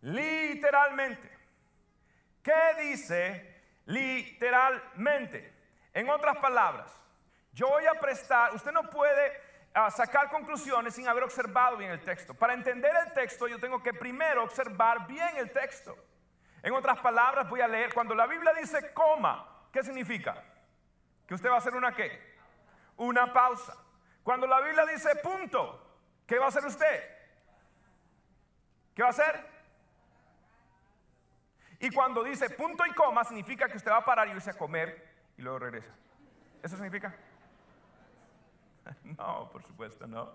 [0.01, 1.31] literalmente?
[2.43, 5.53] ¿Qué dice literalmente?
[5.93, 6.91] En otras palabras,
[7.53, 9.33] yo voy a prestar, usted no puede
[9.75, 12.33] ah, sacar conclusiones sin haber observado bien el texto.
[12.33, 15.95] Para entender el texto yo tengo que primero observar bien el texto.
[16.63, 20.43] En otras palabras, voy a leer, cuando la Biblia dice coma, ¿qué significa?
[21.35, 22.21] Usted va a hacer una qué?
[22.97, 23.77] Una pausa.
[24.23, 25.81] Cuando la Biblia dice punto,
[26.27, 27.11] ¿qué va a hacer usted?
[28.95, 29.53] ¿Qué va a hacer?
[31.81, 34.55] Y cuando dice punto y coma, significa que usted va a parar y irse a
[34.55, 35.93] comer y luego regresa.
[36.63, 37.15] ¿Eso significa?
[39.05, 40.35] No, por supuesto, no.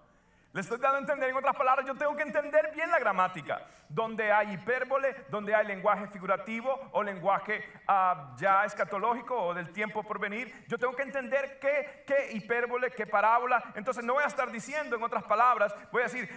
[0.53, 3.61] Le estoy dando a entender, en otras palabras, yo tengo que entender bien la gramática.
[3.89, 10.03] Donde hay hipérbole, donde hay lenguaje figurativo o lenguaje ah, ya escatológico o del tiempo
[10.03, 13.63] por venir, yo tengo que entender qué, qué hipérbole, qué parábola.
[13.75, 16.29] Entonces no voy a estar diciendo, en otras palabras, voy a decir,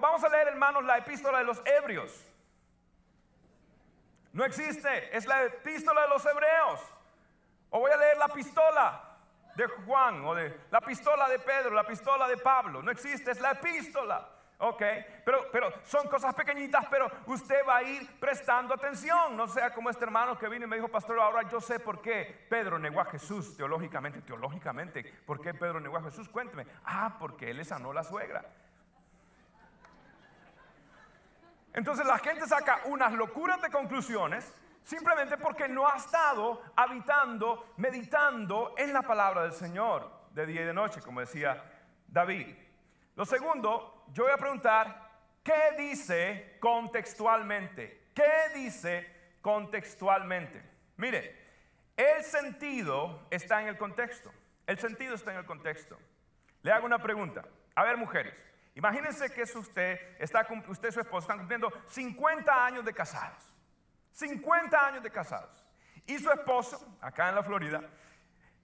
[0.00, 2.26] vamos a leer, hermanos, la epístola de los Hebrios.
[4.32, 6.80] No existe, es la epístola de los Hebreos.
[7.70, 9.11] O voy a leer la pistola
[9.54, 12.82] de Juan o de la pistola de Pedro, la pistola de Pablo.
[12.82, 14.28] No existe, es la epístola.
[14.64, 14.80] Ok,
[15.24, 19.36] pero, pero son cosas pequeñitas, pero usted va a ir prestando atención.
[19.36, 22.00] No sea como este hermano que vino y me dijo, pastor, ahora yo sé por
[22.00, 24.20] qué Pedro negó a Jesús teológicamente.
[24.20, 26.28] Teológicamente, ¿por qué Pedro negó a Jesús?
[26.28, 26.64] Cuénteme.
[26.84, 28.44] Ah, porque él le sanó la suegra.
[31.72, 38.74] Entonces la gente saca unas locuras de conclusiones Simplemente porque no ha estado habitando, meditando
[38.76, 41.62] en la palabra del Señor de día y de noche, como decía
[42.08, 42.54] David.
[43.14, 45.10] Lo segundo, yo voy a preguntar,
[45.42, 48.10] ¿qué dice contextualmente?
[48.14, 50.62] ¿Qué dice contextualmente?
[50.96, 51.42] Mire,
[51.96, 54.32] el sentido está en el contexto.
[54.66, 55.98] El sentido está en el contexto.
[56.62, 57.44] Le hago una pregunta.
[57.74, 58.34] A ver, mujeres,
[58.74, 63.52] imagínense que usted, está, usted y su esposo están cumpliendo 50 años de casados.
[64.12, 65.64] 50 años de casados.
[66.06, 67.80] Y su esposo, acá en la Florida,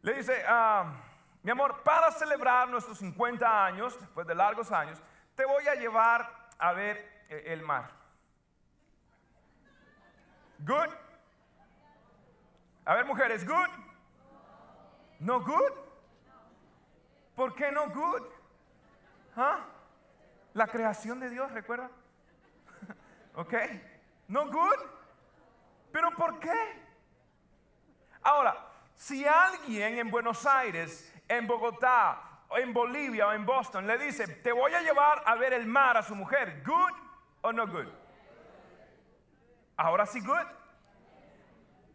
[0.03, 0.93] le dice, ah,
[1.43, 5.01] mi amor, para celebrar nuestros 50 años, después de largos años,
[5.35, 7.91] te voy a llevar a ver eh, el mar.
[10.59, 10.91] Good.
[12.85, 13.69] A ver, mujeres, good.
[15.21, 15.73] No good.
[17.37, 18.23] ¿Por qué no good?
[19.37, 19.65] ¿Ah?
[20.55, 21.91] La creación de Dios, ¿recuerda?
[23.35, 23.55] ¿Ok?
[24.27, 24.98] No good.
[25.99, 26.81] ¿Pero por qué?
[28.23, 28.57] Ahora,
[28.95, 32.23] si alguien en Buenos Aires, en Bogotá,
[32.57, 35.97] en Bolivia o en Boston le dice, te voy a llevar a ver el mar
[35.97, 36.93] a su mujer, ¿good
[37.41, 37.89] o no good?
[39.77, 40.47] Ahora sí, good.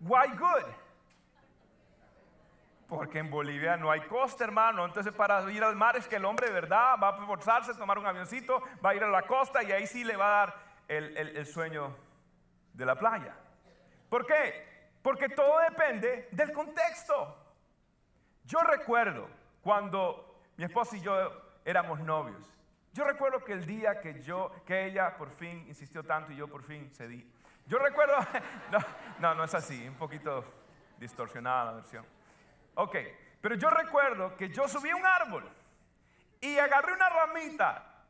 [0.02, 0.70] Why good?
[2.89, 4.84] Porque en Bolivia no hay costa, hermano.
[4.84, 7.98] Entonces, para ir al mar es que el hombre de verdad va a forzarse, tomar
[7.98, 10.56] un avioncito, va a ir a la costa y ahí sí le va a dar
[10.89, 11.96] el sueño
[12.74, 13.38] de la playa.
[14.13, 14.63] ¿Por qué?
[15.02, 17.36] Porque todo depende del contexto.
[18.45, 19.28] Yo recuerdo
[19.60, 21.32] cuando mi esposa y yo
[21.65, 22.54] éramos novios.
[22.91, 26.91] Yo recuerdo que el día que ella por fin insistió tanto y yo por fin
[26.93, 27.28] cedí.
[27.65, 28.13] Yo recuerdo,
[29.19, 30.45] no, no, es así, un poquito
[30.99, 32.06] distorsionada la versión.
[32.76, 32.95] Ok,
[33.41, 35.49] pero yo recuerdo que yo subí un árbol
[36.39, 38.06] y agarré una ramita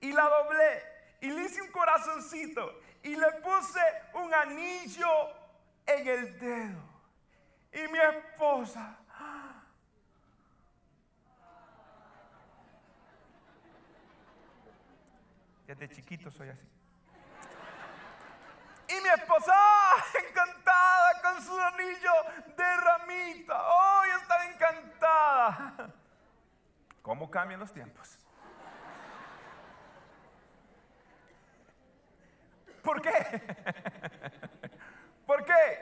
[0.00, 0.82] y la doblé
[1.20, 3.80] y le hice un corazoncito y le puse
[4.14, 5.43] un anillo
[5.86, 6.82] en el dedo.
[7.72, 8.98] Y mi esposa
[15.66, 16.68] Desde chiquito soy así.
[18.86, 19.54] Y mi esposa,
[20.28, 22.12] encantada con su anillo
[22.54, 23.70] de ramita.
[23.70, 25.94] Hoy está encantada.
[27.00, 28.18] ¿Cómo cambian los tiempos?
[32.82, 33.10] ¿Por qué?
[35.26, 35.78] ¿Por qué?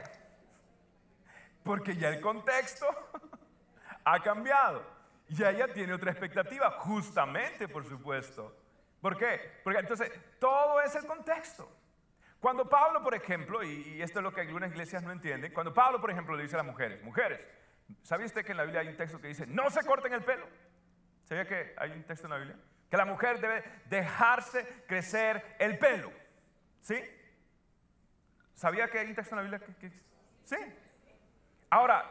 [1.62, 2.86] Porque ya el contexto
[4.04, 4.84] ha cambiado.
[5.28, 8.54] Y ella tiene otra expectativa, justamente, por supuesto.
[9.00, 9.60] ¿Por qué?
[9.64, 11.70] Porque entonces todo es el contexto.
[12.38, 16.00] Cuando Pablo, por ejemplo, y, esto es lo que algunas iglesias no entienden, cuando Pablo,
[16.00, 17.40] por ejemplo, le dice a las mujeres, mujeres,
[18.02, 20.24] ¿sabía usted que en la Biblia hay un texto que dice, no se corten el
[20.24, 20.46] pelo?
[21.24, 22.56] ¿Sabía que hay un texto en la Biblia?
[22.90, 26.12] Que la mujer debe dejarse crecer el pelo.
[26.80, 27.00] ¿Sí?
[28.54, 29.90] ¿Sabía que hay un texto en la Biblia que,
[30.44, 30.56] sí?
[31.70, 32.04] Ahora,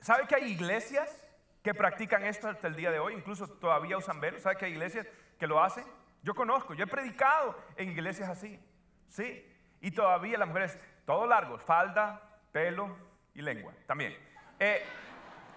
[0.00, 1.24] ¿sabe que hay iglesias
[1.62, 3.14] que practican esto hasta el día de hoy?
[3.14, 4.38] Incluso todavía usan velo.
[4.38, 5.06] ¿Sabe que hay iglesias
[5.38, 5.84] que lo hacen?
[6.22, 8.60] Yo conozco, yo he predicado en iglesias así.
[9.08, 9.46] Sí.
[9.80, 12.20] Y todavía las mujeres, todo largo, falda,
[12.52, 12.96] pelo
[13.34, 14.16] y lengua también.
[14.58, 14.84] Eh,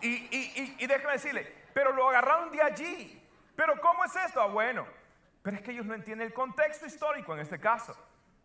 [0.02, 3.19] y, y, y, déjeme decirle, pero lo agarraron de allí.
[3.56, 4.41] Pero ¿cómo es esto?
[4.41, 4.86] Ah, bueno,
[5.41, 7.96] pero es que ellos no entienden el contexto histórico en este caso,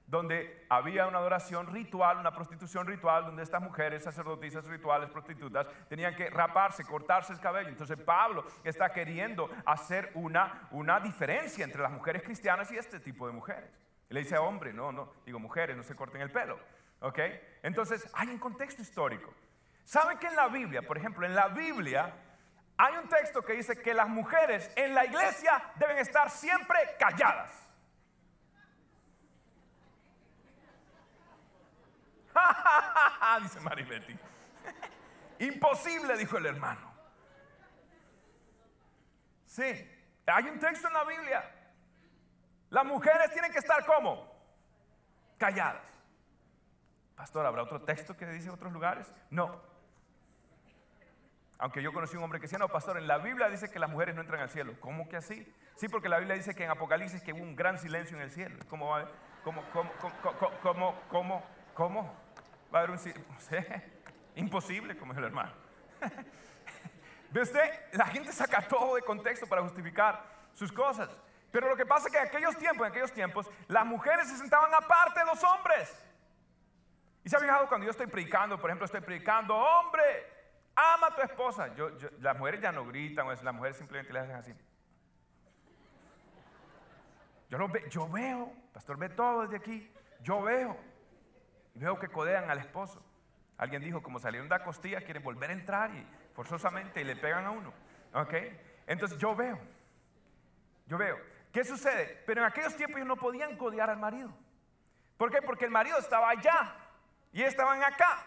[0.09, 6.17] donde había una adoración ritual, una prostitución ritual, donde estas mujeres, sacerdotisas rituales, prostitutas, tenían
[6.17, 7.69] que raparse, cortarse el cabello.
[7.69, 13.27] Entonces Pablo está queriendo hacer una, una diferencia entre las mujeres cristianas y este tipo
[13.27, 13.71] de mujeres.
[14.09, 16.59] Y le dice, hombre, no, no, digo, mujeres, no se corten el pelo.
[17.01, 17.19] ¿Ok?
[17.63, 19.35] Entonces hay un contexto histórico.
[19.85, 22.15] ¿Saben que en la Biblia, por ejemplo, en la Biblia
[22.79, 27.68] hay un texto que dice que las mujeres en la iglesia deben estar siempre calladas?
[33.43, 34.17] dice Maribetti.
[35.41, 36.93] Imposible, dijo el hermano.
[39.47, 39.89] Sí,
[40.27, 41.55] hay un texto en la Biblia.
[42.71, 44.31] Las mujeres tienen que estar como
[45.39, 45.91] calladas.
[47.17, 49.13] Pastor, ¿habrá otro texto que dice en otros lugares?
[49.31, 49.61] No.
[51.59, 53.91] Aunque yo conocí un hombre que decía, no, pastor, en la Biblia dice que las
[53.91, 54.75] mujeres no entran al cielo.
[54.81, 55.53] ¿Cómo que así?
[55.75, 58.31] Sí, porque la Biblia dice que en Apocalipsis que hubo un gran silencio en el
[58.31, 58.57] cielo.
[58.69, 59.11] ¿Cómo va?
[59.43, 62.28] ¿Cómo, cómo, cómo, cómo, cómo, cómo
[62.73, 62.99] va a haber un?
[64.37, 65.53] Imposible, como es el hermano.
[67.31, 67.71] ¿Ve usted?
[67.93, 70.23] La gente saca todo de contexto para justificar
[70.55, 71.11] sus cosas.
[71.51, 74.37] Pero lo que pasa es que en aquellos tiempos, en aquellos tiempos, las mujeres se
[74.37, 75.95] sentaban aparte de los hombres.
[77.25, 80.03] Y se ha fijado cuando yo estoy predicando, por ejemplo, estoy predicando, hombre,
[80.75, 81.75] ama a tu esposa.
[81.75, 84.55] Yo, las mujeres ya no gritan, las mujeres simplemente le hacen así.
[87.51, 90.77] Yo, lo ve, yo veo, pastor ve todo desde aquí, yo veo,
[91.79, 93.03] veo que codean al esposo.
[93.57, 97.17] Alguien dijo, como salieron de la costilla, quieren volver a entrar y forzosamente y le
[97.17, 97.73] pegan a uno.
[98.15, 98.35] ¿Ok?
[98.87, 99.59] Entonces yo veo,
[100.87, 101.19] yo veo.
[101.53, 102.23] ¿Qué sucede?
[102.27, 104.31] Pero en aquellos tiempos ellos no podían codear al marido.
[105.17, 105.43] ¿Por qué?
[105.43, 106.75] Porque el marido estaba allá
[107.33, 108.25] y estaban acá.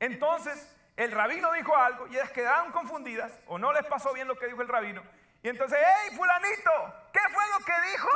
[0.00, 4.36] Entonces el rabino dijo algo y ellas quedaron confundidas o no les pasó bien lo
[4.36, 5.02] que dijo el rabino.
[5.42, 6.70] Y entonces, hey, fulanito,
[7.12, 8.08] ¿qué fue lo que dijo?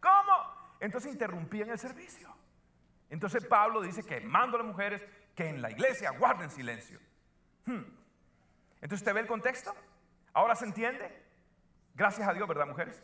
[0.00, 0.76] ¿Cómo?
[0.80, 2.34] Entonces interrumpían el servicio.
[3.12, 5.04] Entonces Pablo dice que mando a las mujeres
[5.36, 6.98] que en la iglesia guarden silencio.
[7.66, 7.84] Hmm.
[8.80, 9.74] Entonces, ¿usted ve el contexto?
[10.32, 11.22] ¿Ahora se entiende?
[11.94, 13.02] Gracias a Dios, ¿verdad, mujeres?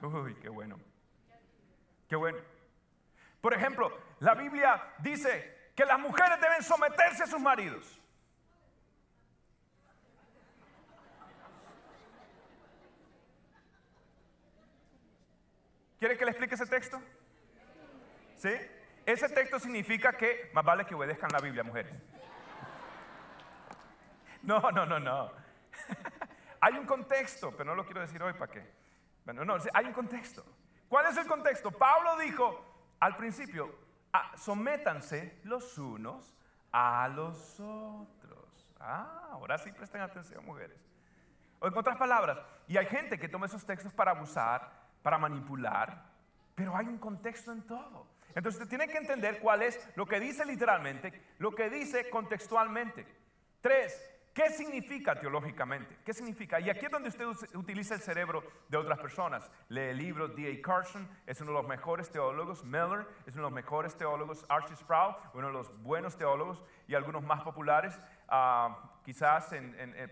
[0.00, 0.80] Uy, qué bueno.
[2.08, 2.38] Qué bueno.
[3.42, 8.00] Por ejemplo, la Biblia dice que las mujeres deben someterse a sus maridos.
[15.98, 16.98] ¿Quiere que le explique ese texto?
[18.36, 18.50] ¿Sí?
[19.06, 21.94] Ese texto significa que más vale que obedezcan la Biblia, mujeres.
[24.42, 25.32] No, no, no, no.
[26.60, 28.70] Hay un contexto, pero no lo quiero decir hoy para qué.
[29.24, 30.44] Bueno, no, hay un contexto.
[30.88, 31.70] ¿Cuál es el contexto?
[31.72, 32.64] Pablo dijo
[33.00, 33.74] al principio,
[34.18, 36.34] Ah, sométanse los unos
[36.72, 38.74] a los otros.
[38.80, 40.78] Ah, ahora sí presten atención, mujeres.
[41.60, 46.02] O en otras palabras, y hay gente que toma esos textos para abusar, para manipular,
[46.54, 48.06] pero hay un contexto en todo.
[48.36, 53.04] Entonces usted tiene que entender cuál es lo que dice literalmente, lo que dice contextualmente.
[53.60, 54.00] Tres,
[54.36, 55.96] ¿Qué significa teológicamente?
[56.04, 56.60] ¿Qué significa?
[56.60, 57.24] Y aquí es donde usted
[57.54, 59.50] utiliza el cerebro de otras personas.
[59.70, 60.60] Lee el libro D.A.
[60.60, 62.62] Carson, es uno de los mejores teólogos.
[62.62, 64.44] Miller es uno de los mejores teólogos.
[64.50, 69.54] Archie Sproul, uno de los buenos teólogos y algunos más populares, ah, quizás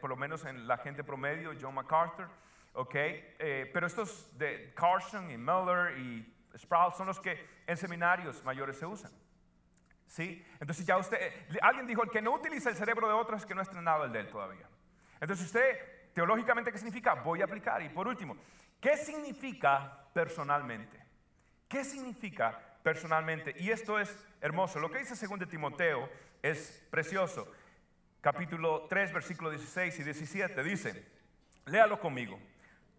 [0.01, 2.31] por lo menos en la gente promedio, John MacArthur.
[2.73, 8.43] Okay, eh, pero estos de Carson y Miller y Sproul son los que en seminarios
[8.45, 9.13] mayores se usan.
[10.07, 10.45] ¿Sí?
[10.61, 11.19] Entonces ya usted,
[11.61, 14.05] alguien dijo, el que no utiliza el cerebro de otros es que no ha estrenado
[14.05, 14.69] el de él todavía.
[15.21, 17.15] Entonces usted, teológicamente, ¿qué significa?
[17.15, 17.83] Voy a aplicar.
[17.83, 18.37] Y por último,
[18.81, 21.03] ¿qué significa personalmente?
[21.69, 23.55] ¿Qué significa personalmente?
[23.59, 24.79] Y esto es hermoso.
[24.79, 26.09] Lo que dice 2 Timoteo
[26.43, 27.51] es precioso.
[28.21, 31.07] Capítulo 3, versículo 16 y 17 dice,
[31.67, 32.39] léalo conmigo.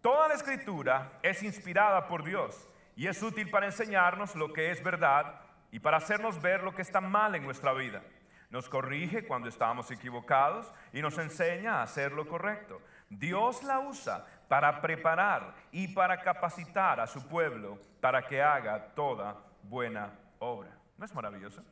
[0.00, 4.82] Toda la escritura es inspirada por Dios y es útil para enseñarnos lo que es
[4.82, 5.40] verdad
[5.70, 8.02] y para hacernos ver lo que está mal en nuestra vida.
[8.50, 12.80] Nos corrige cuando estamos equivocados y nos enseña a hacer lo correcto.
[13.10, 19.36] Dios la usa para preparar y para capacitar a su pueblo para que haga toda
[19.62, 20.70] buena obra.
[20.96, 21.62] ¿No es maravilloso?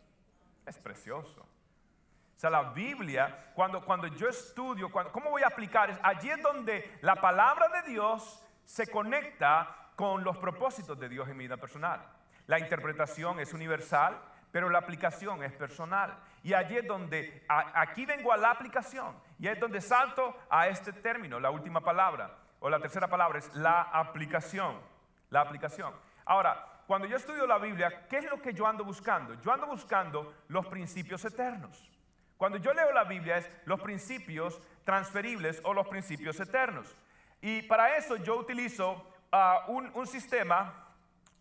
[0.67, 1.41] Es precioso.
[1.41, 5.99] O sea, la Biblia, cuando, cuando yo estudio, ¿cómo voy a aplicar?
[6.03, 11.37] Allí es donde la palabra de Dios se conecta con los propósitos de Dios en
[11.37, 12.01] mi vida personal.
[12.47, 14.21] La interpretación es universal,
[14.53, 16.17] pero la aplicación es personal.
[16.43, 20.93] Y allí es donde, aquí vengo a la aplicación, y es donde salto a este
[20.93, 24.79] término, la última palabra, o la tercera palabra es la aplicación.
[25.31, 25.93] La aplicación.
[26.25, 29.35] Ahora, cuando yo estudio la Biblia, ¿qué es lo que yo ando buscando?
[29.41, 31.91] Yo ando buscando los principios eternos.
[32.37, 36.95] Cuando yo leo la Biblia es los principios transferibles o los principios eternos.
[37.41, 39.14] Y para eso yo utilizo
[39.69, 40.73] un, un sistema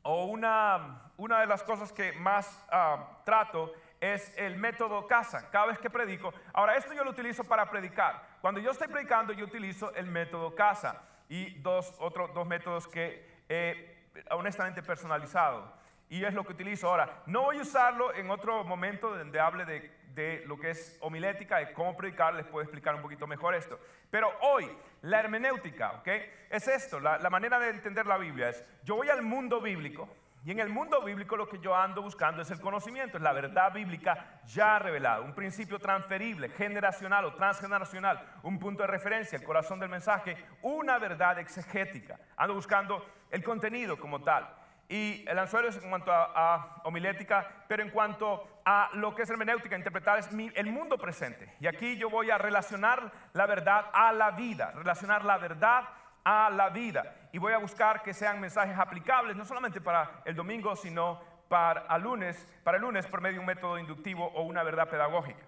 [0.01, 3.71] o una, una de las cosas que más ah, trato
[4.01, 6.33] es el método casa, cada vez que predico.
[6.51, 8.21] Ahora, esto yo lo utilizo para predicar.
[8.41, 13.43] Cuando yo estoy predicando, yo utilizo el método casa y dos, otros dos métodos que
[13.47, 15.71] he honestamente personalizado.
[16.09, 17.23] Y es lo que utilizo ahora.
[17.25, 21.57] No voy a usarlo en otro momento donde hable de de lo que es homilética,
[21.57, 23.79] de cómo predicar, les puedo explicar un poquito mejor esto.
[24.09, 24.69] Pero hoy,
[25.01, 26.07] la hermenéutica, ¿ok?
[26.49, 30.07] Es esto, la, manera de entender la Biblia es, yo voy al mundo bíblico,
[30.45, 33.31] y en el mundo bíblico lo que yo ando buscando es el conocimiento, es la
[33.31, 39.45] verdad bíblica ya revelada, un principio transferible, generacional o transgeneracional, un punto de referencia, el
[39.45, 42.19] corazón del mensaje, una verdad exegética.
[42.35, 44.62] Ando buscando el contenido como tal.
[44.93, 49.29] Y el anzuelo es en cuanto a, homilética, pero en cuanto a lo que es
[49.31, 51.51] hermenéutica, interpretar es el mundo presente.
[51.59, 55.85] Y aquí yo voy a relacionar la verdad a la vida, relacionar la verdad
[56.23, 57.11] a la vida.
[57.31, 61.19] Y voy a buscar que sean mensajes aplicables, no solamente para el domingo, sino
[61.49, 64.89] para el lunes, para el lunes por medio de un método inductivo o una verdad
[64.89, 65.47] pedagógica.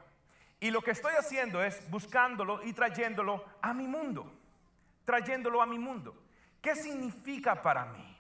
[0.60, 4.26] Y lo que estoy haciendo es buscándolo y trayéndolo a mi mundo,
[5.06, 6.20] trayéndolo a mi mundo.
[6.64, 8.15] ¿Qué significa para mí?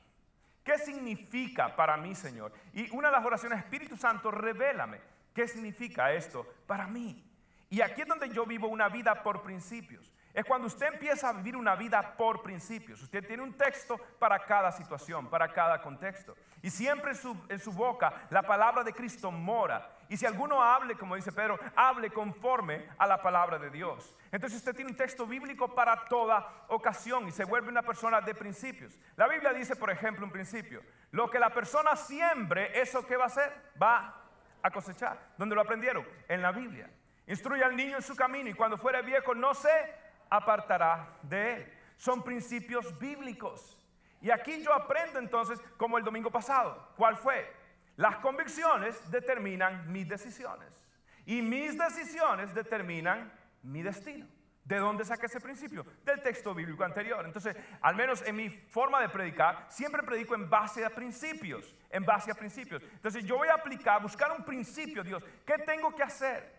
[0.65, 2.51] ¿Qué significa para mí, Señor?
[2.73, 4.99] Y una de las oraciones, Espíritu Santo, revélame
[5.31, 7.23] qué significa esto para mí.
[7.69, 10.11] Y aquí es donde yo vivo una vida por principios.
[10.35, 13.01] Es cuando usted empieza a vivir una vida por principios.
[13.01, 16.35] Usted tiene un texto para cada situación, para cada contexto.
[16.61, 17.13] Y siempre
[17.47, 19.89] en su, boca la palabra de Cristo mora.
[20.09, 24.13] Y si alguno hable, como dice Pedro, hable conforme a la palabra de Dios.
[24.29, 28.35] Entonces usted tiene un texto bíblico para toda ocasión y se vuelve una persona de
[28.35, 28.99] principios.
[29.15, 30.83] La Biblia dice, por ejemplo, un principio.
[31.11, 33.71] Lo que la persona siembre, ¿eso qué va a hacer?
[33.81, 34.21] Va
[34.61, 35.17] a cosechar.
[35.37, 36.05] ¿Dónde lo aprendieron?
[36.27, 36.89] En la Biblia.
[37.25, 41.73] Instruye al niño en su camino y cuando fuera viejo no se apartará de él.
[41.97, 43.77] Son principios bíblicos.
[44.21, 47.51] Y aquí yo aprendo entonces, como el domingo pasado, ¿cuál fue?
[47.95, 50.79] Las convicciones determinan mis decisiones.
[51.25, 53.31] Y mis decisiones determinan
[53.63, 54.27] mi destino.
[54.63, 55.85] ¿De dónde saqué ese principio?
[56.03, 57.23] Del texto bíblico anterior.
[57.23, 62.03] Entonces, al menos en mi forma de predicar, siempre predico en base a principios, en
[62.03, 62.81] base a principios.
[62.93, 66.54] Entonces, yo voy a aplicar, buscar un principio, Dios, ¿qué tengo que hacer?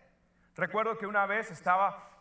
[0.57, 1.51] Recuerdo que una vez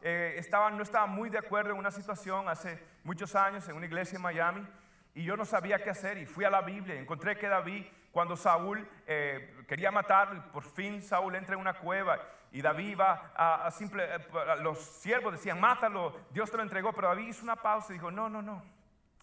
[0.03, 3.87] eh, estaba, no estaba muy de acuerdo en una situación hace muchos años en una
[3.87, 4.69] iglesia en Miami
[5.15, 7.87] y yo no sabía qué hacer y fui a la Biblia y encontré que David,
[8.13, 12.21] cuando Saúl eh, quería matarlo, por fin Saúl entra en una cueva
[12.53, 14.19] y David iba a, simple, eh,
[14.61, 18.11] los siervos decían, mátalo, Dios te lo entregó, pero David hizo una pausa y dijo,
[18.11, 18.63] no, no, no,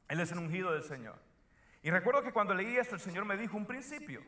[0.08, 1.20] él es el ungido del Señor.
[1.84, 4.24] Y recuerdo que cuando leí esto, el Señor me dijo un principio,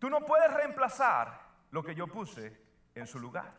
[0.00, 2.65] tú no puedes reemplazar lo que yo puse
[2.96, 3.54] en su lugar.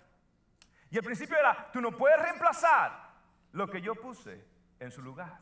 [0.89, 3.13] Y el principio era, tú no puedes reemplazar
[3.53, 4.43] lo que yo puse
[4.79, 5.39] en su lugar.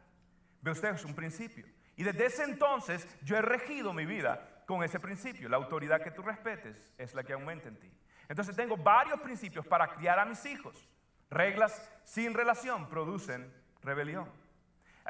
[0.62, 1.66] Ve usted, es un principio.
[1.96, 5.50] Y desde ese entonces yo he regido mi vida con ese principio.
[5.50, 7.92] La autoridad que tú respetes es la que aumenta en ti.
[8.28, 10.90] Entonces tengo varios principios para criar a mis hijos.
[11.30, 14.30] Reglas sin relación producen rebelión.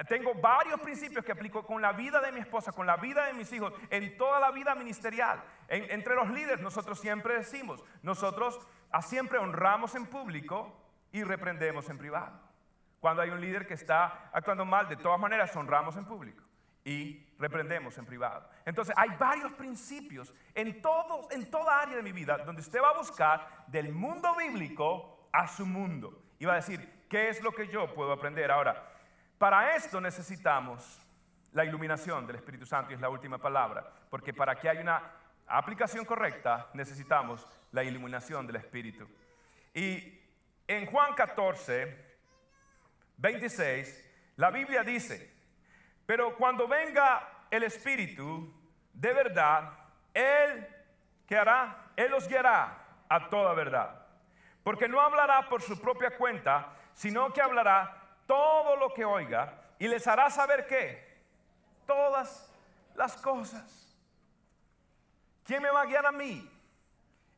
[0.09, 3.33] Tengo varios principios que aplico con la vida de mi esposa, con la vida de
[3.33, 5.41] mis hijos, en toda la vida ministerial.
[5.69, 8.59] entre los líderes nosotros siempre decimos, nosotros
[9.01, 10.73] siempre honramos en público
[11.11, 12.39] y reprendemos en privado.
[12.99, 16.43] Cuando hay un líder que está actuando mal, de todas maneras honramos en público
[16.83, 18.47] y reprendemos en privado.
[18.65, 22.89] Entonces hay varios principios en, todo, en toda área de mi vida donde usted va
[22.89, 26.23] a buscar del mundo bíblico a su mundo.
[26.39, 28.51] Y va a decir, ¿qué es lo que yo puedo aprender?
[28.51, 28.91] Ahora,
[29.37, 31.01] para esto necesitamos
[31.51, 35.01] la iluminación del Espíritu Santo y es la última palabra, porque para que haya una
[35.47, 39.07] aplicación correcta necesitamos la iluminación del Espíritu.
[39.73, 40.21] Y
[40.67, 42.05] en Juan 14,
[43.17, 45.33] 26, la Biblia dice,
[46.05, 48.53] pero cuando venga el Espíritu
[48.93, 49.71] de verdad,
[50.13, 50.67] Él,
[51.27, 51.91] ¿qué hará?
[51.95, 52.77] Él os guiará
[53.09, 54.05] a toda verdad.
[54.63, 59.87] Porque no hablará por su propia cuenta, sino que hablará todo lo que oiga y
[59.87, 61.19] les hará saber qué?
[61.85, 62.51] Todas
[62.95, 63.84] las cosas.
[65.45, 66.51] ¿Quién me va a guiar a mí?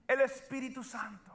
[0.08, 1.34] El Espíritu Santo.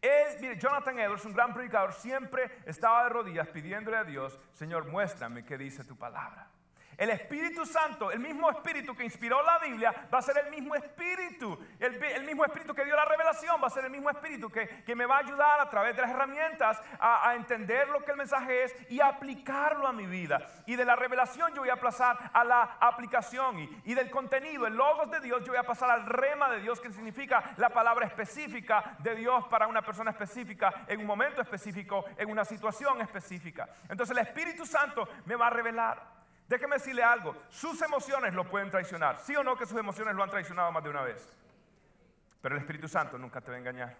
[0.00, 4.84] Él, mire, Jonathan Edwards, un gran predicador, siempre estaba de rodillas pidiéndole a Dios, Señor,
[4.86, 6.50] muéstrame qué dice tu palabra.
[6.96, 10.74] El Espíritu Santo, el mismo Espíritu que inspiró la Biblia, va a ser el mismo
[10.74, 11.58] Espíritu.
[11.78, 15.04] El, mismo Espíritu que dio la revelación va a ser el mismo Espíritu que, me
[15.04, 18.74] va a ayudar a través de las herramientas a, entender lo que el mensaje es
[18.90, 20.46] y aplicarlo a mi vida.
[20.64, 23.58] Y de la revelación yo voy a pasar a la aplicación.
[23.58, 26.60] Y, y del contenido, el logos de Dios, yo voy a pasar al rema de
[26.60, 31.42] Dios, que significa la palabra específica de Dios para una persona específica, en un momento
[31.42, 33.68] específico, en una situación específica.
[33.88, 36.15] Entonces el Espíritu Santo me va a revelar.
[36.48, 39.18] Déjeme decirle algo, sus emociones lo pueden traicionar.
[39.18, 41.36] ¿Sí o no que sus emociones lo han traicionado más de una vez?
[42.40, 43.96] Pero el Espíritu Santo nunca te va a engañar.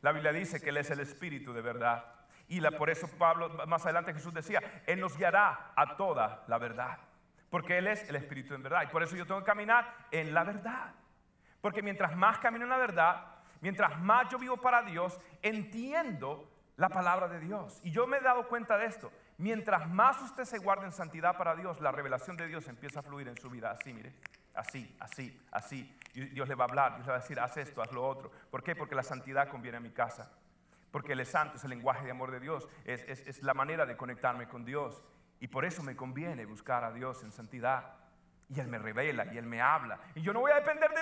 [0.00, 2.04] La Biblia dice que Él es el Espíritu de verdad.
[2.48, 6.98] Y por eso Pablo, más adelante Jesús decía, Él nos guiará a toda la verdad.
[7.48, 8.82] Porque Él es el Espíritu en verdad.
[8.82, 10.92] Y por eso yo tengo que caminar en la verdad.
[11.60, 13.24] Porque mientras más camino en la verdad,
[13.60, 17.80] mientras más yo vivo para Dios, entiendo la palabra de Dios.
[17.82, 19.12] Y yo me he dado cuenta de esto.
[19.38, 23.02] Mientras más usted se guarda en santidad para Dios, la revelación de Dios empieza a
[23.02, 23.70] fluir en su vida.
[23.70, 24.14] Así, mire.
[24.54, 25.98] Así, así, así.
[26.12, 28.30] Dios le va a hablar, Dios le va a decir, haz esto, haz lo otro.
[28.50, 28.76] ¿Por qué?
[28.76, 30.30] Porque la santidad conviene a mi casa.
[30.90, 33.86] Porque Él es santo, es el lenguaje de amor de Dios, es, es la manera
[33.86, 35.02] de conectarme con Dios.
[35.40, 38.01] Y por eso me conviene buscar a Dios en santidad.
[38.48, 39.98] Y Él me revela y Él me habla.
[40.14, 41.00] Y yo no voy a depender de,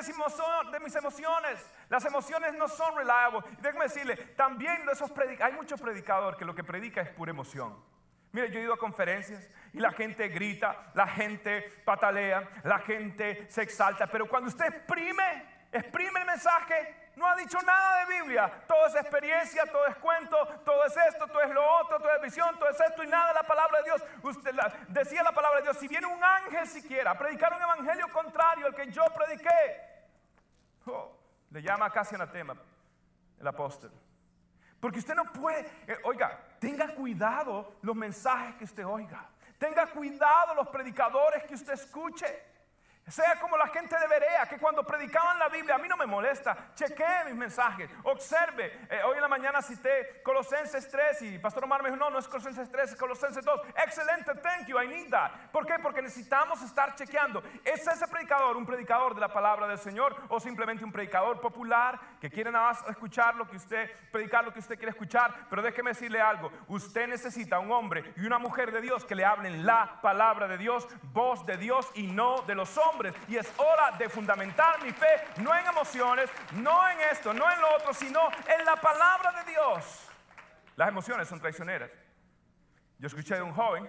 [0.81, 1.71] mis emociones.
[1.89, 3.41] Las emociones no son reliable.
[3.59, 5.11] Y déjeme decirle, también esos
[5.41, 7.77] hay muchos predicadores que lo que predica es pura emoción.
[8.33, 13.47] Mire, yo he ido a conferencias y la gente grita, la gente patalea, la gente
[13.51, 14.07] se exalta.
[14.07, 18.51] Pero cuando usted exprime, exprime el mensaje, no ha dicho nada de Biblia.
[18.67, 22.23] Todo es experiencia, todo es cuento, todo es esto, todo es lo otro, todo es
[22.23, 24.03] visión, todo es esto y nada de la palabra de Dios.
[24.23, 24.53] Usted
[24.89, 28.67] decía la palabra de Dios, si viene un ángel siquiera a predicar un evangelio contrario
[28.67, 30.09] al que yo prediqué,
[30.87, 31.15] oh,
[31.51, 32.57] le llama casi anatema
[33.39, 33.93] el apóstol.
[34.81, 39.29] Porque usted no puede, eh, oiga, tenga cuidado los mensajes que usted oiga.
[39.59, 42.50] Tenga cuidado los predicadores que usted escuche.
[43.09, 46.07] Sea como la gente de Berea, que cuando predicaban la Biblia, a mí no me
[46.07, 48.87] molesta, chequee mis mensajes, observe.
[48.89, 52.19] Eh, hoy en la mañana cité Colosenses 3 y Pastor Omar me dijo, no, no
[52.19, 53.61] es Colosenses 3, es Colosenses 2.
[53.85, 55.51] Excelente, thank you, I need that.
[55.51, 55.75] ¿Por qué?
[55.83, 57.43] Porque necesitamos estar chequeando.
[57.65, 61.99] ¿Es ese predicador un predicador de la palabra del Señor o simplemente un predicador popular
[62.21, 65.47] que quiere nada más escuchar lo que usted, predicar lo que usted quiere escuchar?
[65.49, 69.25] Pero déjeme decirle algo, usted necesita un hombre y una mujer de Dios que le
[69.25, 73.51] hablen la palabra de Dios, voz de Dios y no de los hombres y es
[73.57, 75.07] hora de fundamentar mi fe
[75.39, 79.51] no en emociones, no en esto, no en lo otro, sino en la palabra de
[79.51, 80.09] Dios.
[80.77, 81.91] Las emociones son traicioneras.
[82.99, 83.89] Yo escuché de un joven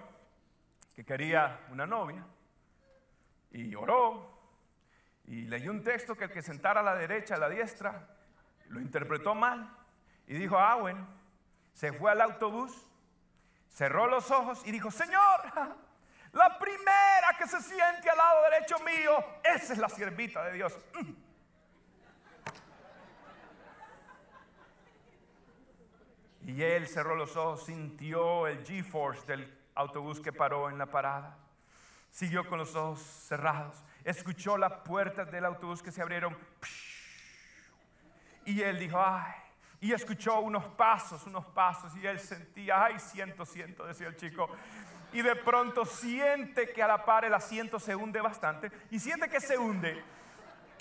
[0.94, 2.24] que quería una novia
[3.50, 4.32] y oró
[5.26, 8.08] y leyó un texto que el que sentara a la derecha, a la diestra,
[8.68, 9.70] lo interpretó mal
[10.26, 11.06] y dijo, ah, bueno,
[11.72, 12.86] se fue al autobús,
[13.68, 15.40] cerró los ojos y dijo, Señor,
[16.32, 20.78] la primera que se siente al lado derecho mío, esa es la siervita de Dios.
[20.94, 21.12] Mm.
[26.44, 31.38] Y él cerró los ojos, sintió el G-Force del autobús que paró en la parada.
[32.10, 33.82] Siguió con los ojos cerrados.
[34.04, 36.36] Escuchó las puertas del autobús que se abrieron.
[38.44, 39.32] Y él dijo, ay.
[39.80, 41.94] Y escuchó unos pasos, unos pasos.
[41.96, 44.48] Y él sentía, ay, siento, siento, decía el chico
[45.14, 49.28] y de pronto siente que a la par el asiento se hunde bastante y siente
[49.28, 50.02] que se hunde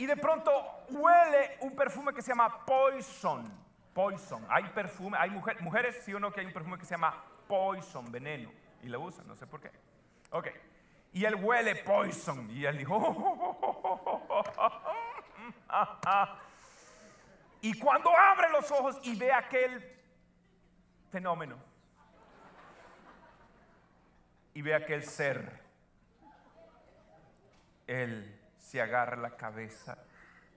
[0.02, 0.52] y de pronto
[0.90, 3.52] huele un perfume que se llama Poison.
[3.94, 4.44] Poison.
[4.50, 8.12] Hay perfume, hay mujeres, sí o no, que hay un perfume que se llama Poison,
[8.12, 8.52] veneno.
[8.82, 9.70] Y lo usan, no sé por qué.
[10.32, 10.48] Ok.
[11.14, 12.50] Y él huele Poison.
[12.50, 12.98] Y él dijo,
[17.62, 19.98] y cuando abre los ojos y ve aquel
[21.12, 21.58] fenómeno,
[24.54, 25.62] y ve aquel ser,
[27.88, 29.98] él se agarra la cabeza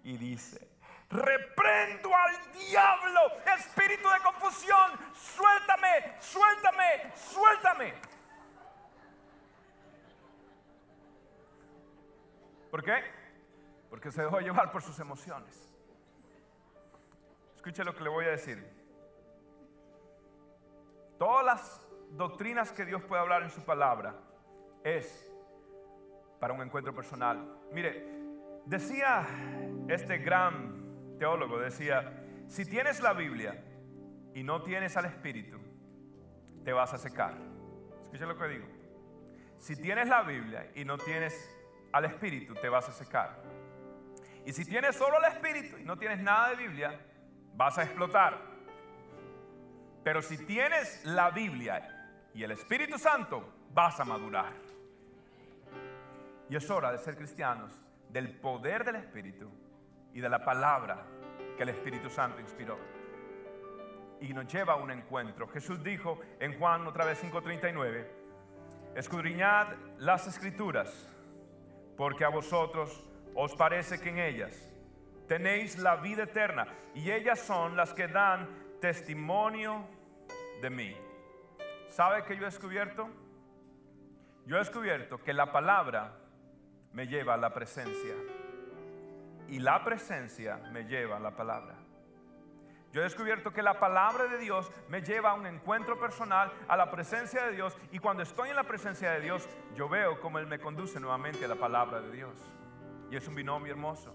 [0.02, 0.68] y dice,
[1.10, 3.20] reprendo al diablo,
[3.56, 7.94] espíritu de confusión, suéltame, suéltame, suéltame.
[12.70, 13.04] ¿Por qué?
[13.90, 15.73] Porque se dejó llevar por sus emociones.
[17.64, 18.62] Escuche lo que le voy a decir.
[21.18, 24.20] Todas las doctrinas que Dios puede hablar en su palabra
[24.82, 25.32] es
[26.38, 27.56] para un encuentro personal.
[27.72, 28.06] Mire,
[28.66, 29.26] decía
[29.88, 33.64] este gran teólogo, decía, si tienes la Biblia
[34.34, 35.58] y no tienes al Espíritu,
[36.66, 37.34] te vas a secar.
[38.02, 38.66] Escucha lo que digo.
[39.56, 41.34] Si tienes la Biblia y no tienes
[41.92, 43.42] al Espíritu, te vas a secar.
[44.44, 47.00] Y si tienes solo el Espíritu y no tienes nada de Biblia,
[47.56, 48.38] vas a explotar.
[50.02, 54.52] Pero si tienes la Biblia y el Espíritu Santo, vas a madurar.
[56.50, 57.72] Y es hora de ser cristianos
[58.10, 59.50] del poder del Espíritu
[60.12, 61.06] y de la palabra
[61.56, 62.78] que el Espíritu Santo inspiró.
[64.20, 65.48] Y nos lleva a un encuentro.
[65.48, 68.06] Jesús dijo en Juan otra vez 5:39,
[68.94, 71.08] escudriñad las escrituras,
[71.96, 74.73] porque a vosotros os parece que en ellas
[75.26, 78.48] tenéis la vida eterna y ellas son las que dan
[78.80, 79.86] testimonio
[80.60, 80.96] de mí.
[81.88, 83.08] ¿Sabe que yo he descubierto?
[84.46, 86.16] Yo he descubierto que la palabra
[86.92, 88.14] me lleva a la presencia
[89.48, 91.74] y la presencia me lleva a la palabra.
[92.92, 96.76] Yo he descubierto que la palabra de Dios me lleva a un encuentro personal, a
[96.76, 100.38] la presencia de Dios, y cuando estoy en la presencia de Dios, yo veo cómo
[100.38, 102.32] Él me conduce nuevamente a la palabra de Dios.
[103.10, 104.14] Y es un binomio hermoso.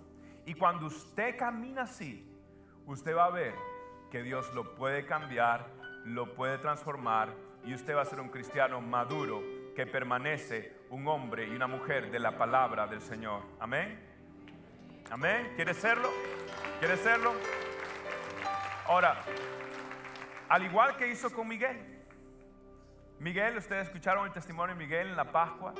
[0.49, 2.27] Y cuando usted camina así,
[2.87, 3.53] usted va a ver
[4.09, 5.67] que Dios lo puede cambiar,
[6.05, 9.43] lo puede transformar y usted va a ser un cristiano maduro
[9.75, 13.43] que permanece un hombre y una mujer de la palabra del Señor.
[13.59, 13.99] Amén.
[15.11, 15.53] Amén.
[15.55, 16.09] ¿Quiere serlo?
[16.79, 17.35] ¿Quiere serlo?
[18.87, 19.21] Ahora,
[20.49, 21.77] al igual que hizo con Miguel.
[23.19, 25.75] Miguel, ustedes escucharon el testimonio de Miguel en la Pascua.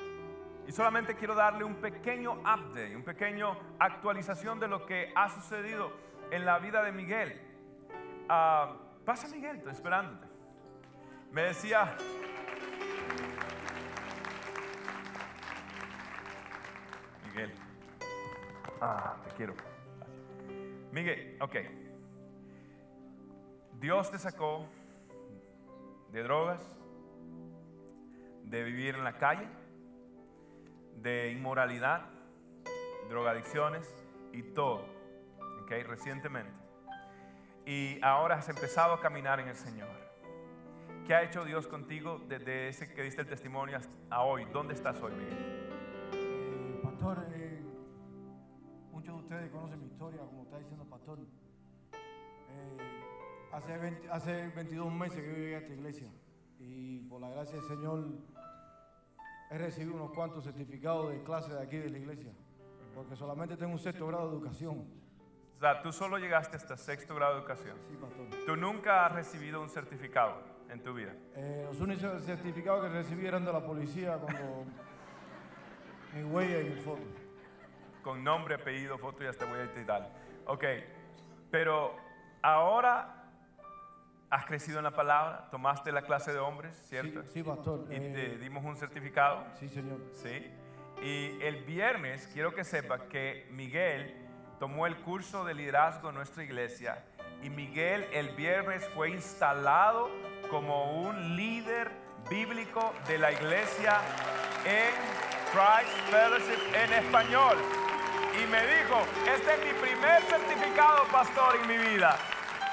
[0.67, 5.91] Y solamente quiero darle un pequeño update, un pequeño actualización de lo que ha sucedido
[6.31, 7.41] en la vida de Miguel.
[8.27, 10.27] Ah, pasa Miguel, estoy esperándote.
[11.31, 11.95] Me decía,
[17.25, 17.53] Miguel,
[18.81, 19.53] ah, te quiero.
[20.91, 21.55] Miguel, ok.
[23.79, 24.67] Dios te sacó
[26.11, 26.61] de drogas,
[28.43, 29.58] de vivir en la calle
[30.95, 32.05] de inmoralidad,
[33.09, 33.93] drogadicciones
[34.33, 34.85] y todo,
[35.63, 35.71] ¿ok?
[35.85, 36.51] Recientemente.
[37.65, 39.89] Y ahora has empezado a caminar en el Señor.
[41.05, 43.79] ¿Qué ha hecho Dios contigo desde ese que diste el testimonio
[44.09, 44.45] a hoy?
[44.53, 45.37] ¿Dónde estás hoy, Miguel?
[46.13, 47.61] Eh, pastor, eh,
[48.91, 51.19] muchos de ustedes conocen mi historia, como está diciendo el pastor.
[51.91, 52.77] Eh,
[53.51, 56.07] hace, hace 22 meses que yo llegué a esta iglesia
[56.59, 58.05] y por la gracia del Señor
[59.49, 62.31] he recibido unos cuantos certificados de clase de aquí de la iglesia,
[62.93, 64.87] porque solamente tengo un sexto grado de educación.
[65.55, 67.77] O sea, tú solo llegaste hasta sexto grado de educación.
[67.89, 68.27] Sí, pastor.
[68.45, 71.13] ¿Tú nunca has recibido un certificado en tu vida?
[71.35, 74.65] Eh, los únicos certificados que recibí eran de la policía cuando
[76.15, 77.01] mi huella y mi foto.
[78.03, 80.07] Con nombre, apellido, foto y hasta huella y tal.
[80.45, 80.63] Ok,
[81.51, 81.93] pero
[82.41, 83.18] ahora
[84.29, 87.23] Has crecido en la palabra, tomaste la clase de hombres, ¿cierto?
[87.23, 87.85] Sí, pastor.
[87.89, 89.43] Y te eh, dimos un certificado.
[89.59, 89.99] Sí, señor.
[90.13, 90.51] Sí.
[91.01, 94.13] Y el viernes quiero que sepa que Miguel
[94.59, 97.03] tomó el curso de liderazgo en nuestra iglesia
[97.41, 100.09] y Miguel el viernes fue instalado
[100.49, 101.89] como un líder
[102.29, 104.01] bíblico de la iglesia
[104.65, 104.91] en
[105.51, 107.57] Christ Fellowship en español.
[108.33, 109.01] Y me dijo,
[109.33, 112.17] este es mi primer certificado, pastor, en mi vida.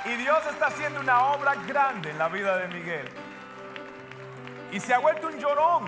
[0.06, 3.08] Y Dios está haciendo una obra grande en la vida de Miguel.
[4.70, 5.84] Y se ha vuelto un llorón.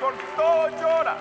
[0.00, 1.16] Por todo llora.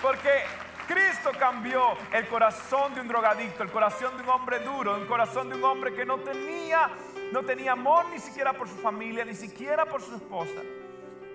[0.00, 0.44] Porque
[0.86, 5.50] Cristo cambió el corazón de un drogadicto, el corazón de un hombre duro, el corazón
[5.50, 6.90] de un hombre que no tenía,
[7.32, 10.62] no tenía amor ni siquiera por su familia, ni siquiera por su esposa.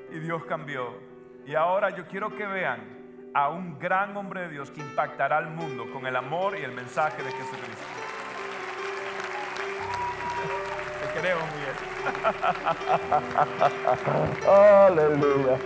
[0.10, 1.00] Y Dios cambió.
[1.46, 5.50] Y ahora yo quiero que vean a un gran hombre de Dios que impactará al
[5.50, 8.05] mundo con el amor y el mensaje de Jesucristo.
[11.16, 11.76] Queremos, Miguel.
[14.50, 15.58] Aleluya.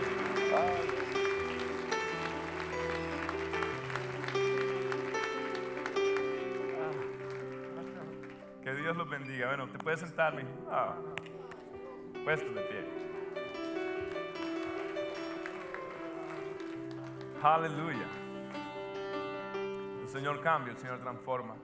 [8.64, 9.48] Que Dios los bendiga.
[9.48, 10.44] Bueno, te puedes sentar, mi.
[10.70, 10.94] Ah.
[12.24, 12.86] Puesto de pie.
[17.42, 18.06] Aleluya.
[20.04, 21.56] El Señor cambia, el Señor transforma.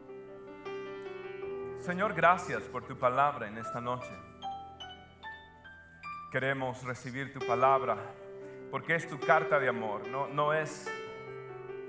[1.82, 4.10] Señor, gracias por tu palabra en esta noche.
[6.32, 7.98] Queremos recibir tu palabra
[8.72, 10.08] porque es tu carta de amor.
[10.08, 10.92] No, no es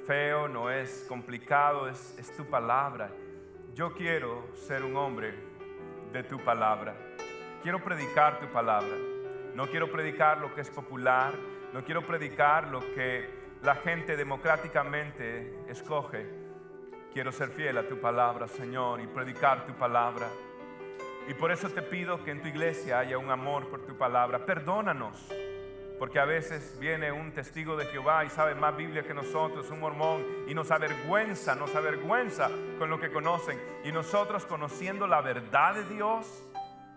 [0.06, 3.10] feo, no es complicado, es, es tu palabra.
[3.74, 5.34] Yo quiero ser un hombre
[6.12, 6.94] de tu palabra.
[7.62, 8.96] Quiero predicar tu palabra.
[9.54, 11.34] No quiero predicar lo que es popular.
[11.72, 13.28] No quiero predicar lo que
[13.62, 16.45] la gente democráticamente escoge.
[17.16, 20.28] Quiero ser fiel a tu palabra, Señor, y predicar tu palabra.
[21.26, 24.44] Y por eso te pido que en tu iglesia haya un amor por tu palabra.
[24.44, 25.26] Perdónanos,
[25.98, 29.80] porque a veces viene un testigo de Jehová y sabe más Biblia que nosotros, un
[29.80, 33.58] mormón, y nos avergüenza, nos avergüenza con lo que conocen.
[33.82, 36.46] Y nosotros conociendo la verdad de Dios,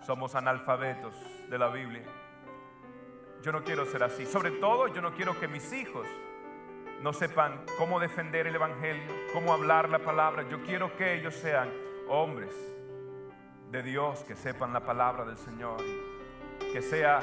[0.05, 1.15] somos analfabetos
[1.49, 2.03] de la Biblia.
[3.41, 4.26] Yo no quiero ser así.
[4.26, 6.05] Sobre todo, yo no quiero que mis hijos
[7.02, 10.47] no sepan cómo defender el Evangelio, cómo hablar la palabra.
[10.50, 11.70] Yo quiero que ellos sean
[12.08, 12.54] hombres
[13.72, 15.78] de Dios, que sepan la palabra del Señor,
[16.74, 17.22] que sea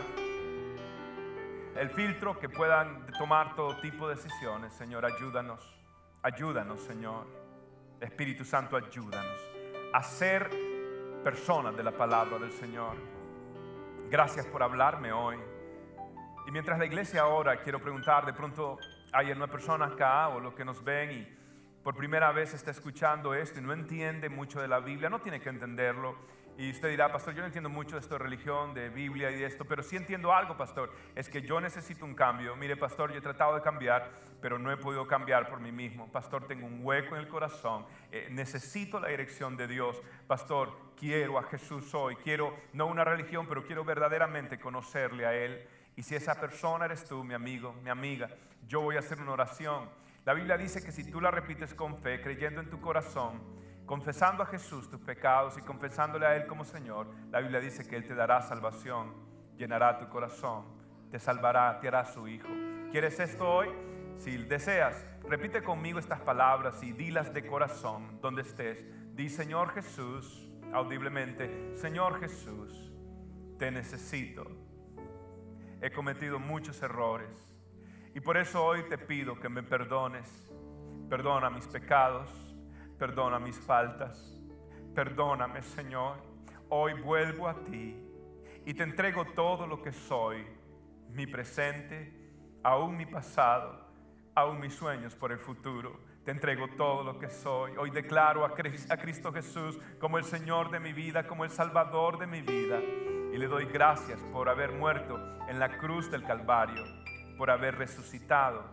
[1.77, 4.73] el filtro que puedan tomar todo tipo de decisiones.
[4.73, 5.61] Señor, ayúdanos,
[6.23, 7.27] ayúdanos, Señor.
[8.01, 9.41] Espíritu Santo, ayúdanos
[9.93, 10.51] a ser
[11.25, 12.97] personas de la palabra del Señor.
[14.11, 15.37] Gracias por hablarme hoy.
[16.47, 18.79] Y mientras la iglesia ora, quiero preguntar, de pronto
[19.17, 21.37] hay una persona acá o los que nos ven y
[21.83, 25.41] por primera vez está escuchando esto y no entiende mucho de la Biblia, no tiene
[25.41, 26.17] que entenderlo.
[26.59, 29.37] Y usted dirá, pastor, yo no entiendo mucho de esto de religión, de Biblia y
[29.37, 32.57] de esto, pero sí entiendo algo, pastor, es que yo necesito un cambio.
[32.57, 34.11] Mire, pastor, yo he tratado de cambiar,
[34.43, 36.11] pero no he podido cambiar por mí mismo.
[36.13, 40.03] Pastor, tengo un hueco en el corazón, eh, necesito la dirección de Dios.
[40.27, 45.67] Pastor, quiero a Jesús hoy, quiero no una religión, pero quiero verdaderamente conocerle a Él.
[45.97, 48.29] Y si esa persona eres tú, mi amigo, mi amiga,
[48.69, 49.89] yo voy a hacer una oración.
[50.27, 53.43] La Biblia dice que si tú la repites con fe, creyendo en tu corazón,
[53.87, 57.97] confesando a Jesús tus pecados y confesándole a Él como Señor, la Biblia dice que
[57.97, 59.15] Él te dará salvación,
[59.57, 60.67] llenará tu corazón,
[61.11, 62.49] te salvará, te hará su Hijo.
[62.91, 63.69] ¿Quieres esto hoy?
[64.19, 68.85] Si deseas, repite conmigo estas palabras y dilas de corazón donde estés.
[69.15, 72.93] Di, Señor Jesús, audiblemente, Señor Jesús,
[73.59, 74.66] te necesito.
[75.81, 77.29] He cometido muchos errores
[78.15, 80.49] y por eso hoy te pido que me perdones.
[81.09, 82.47] Perdona mis pecados
[82.99, 84.39] perdona mis faltas,
[84.95, 86.17] perdóname Señor.
[86.69, 87.97] Hoy vuelvo a ti
[88.65, 90.45] y te entrego todo lo que soy,
[91.11, 92.13] mi presente,
[92.63, 93.87] aún mi pasado,
[94.35, 96.01] aún mis sueños por el futuro.
[96.25, 97.77] Te entrego todo lo que soy.
[97.77, 102.27] Hoy declaro a Cristo Jesús como el Señor de mi vida, como el Salvador de
[102.27, 102.81] mi vida.
[103.37, 106.83] Y le doy gracias por haber muerto en la cruz del Calvario,
[107.37, 108.65] por haber resucitado,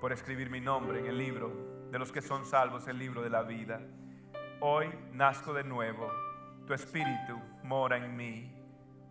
[0.00, 1.52] por escribir mi nombre en el libro
[1.90, 3.82] de los que son salvos el libro de la vida.
[4.60, 6.10] Hoy nazco de nuevo,
[6.66, 8.50] tu espíritu mora en mí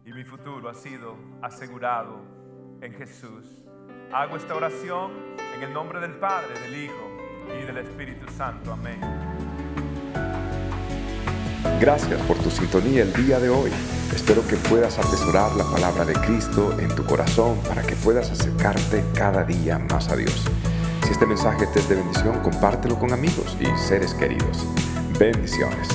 [0.03, 2.19] y mi futuro ha sido asegurado
[2.81, 3.45] en Jesús.
[4.11, 5.11] Hago esta oración
[5.55, 7.21] en el nombre del Padre, del Hijo
[7.55, 8.73] y del Espíritu Santo.
[8.73, 8.99] Amén.
[11.79, 13.98] Gracias por tu sintonía el día de hoy.
[14.13, 19.03] Espero que puedas atesorar la palabra de Cristo en tu corazón para que puedas acercarte
[19.13, 20.45] cada día más a Dios.
[21.03, 24.65] Si este mensaje te es de bendición, compártelo con amigos y seres queridos.
[25.17, 25.87] Bendiciones.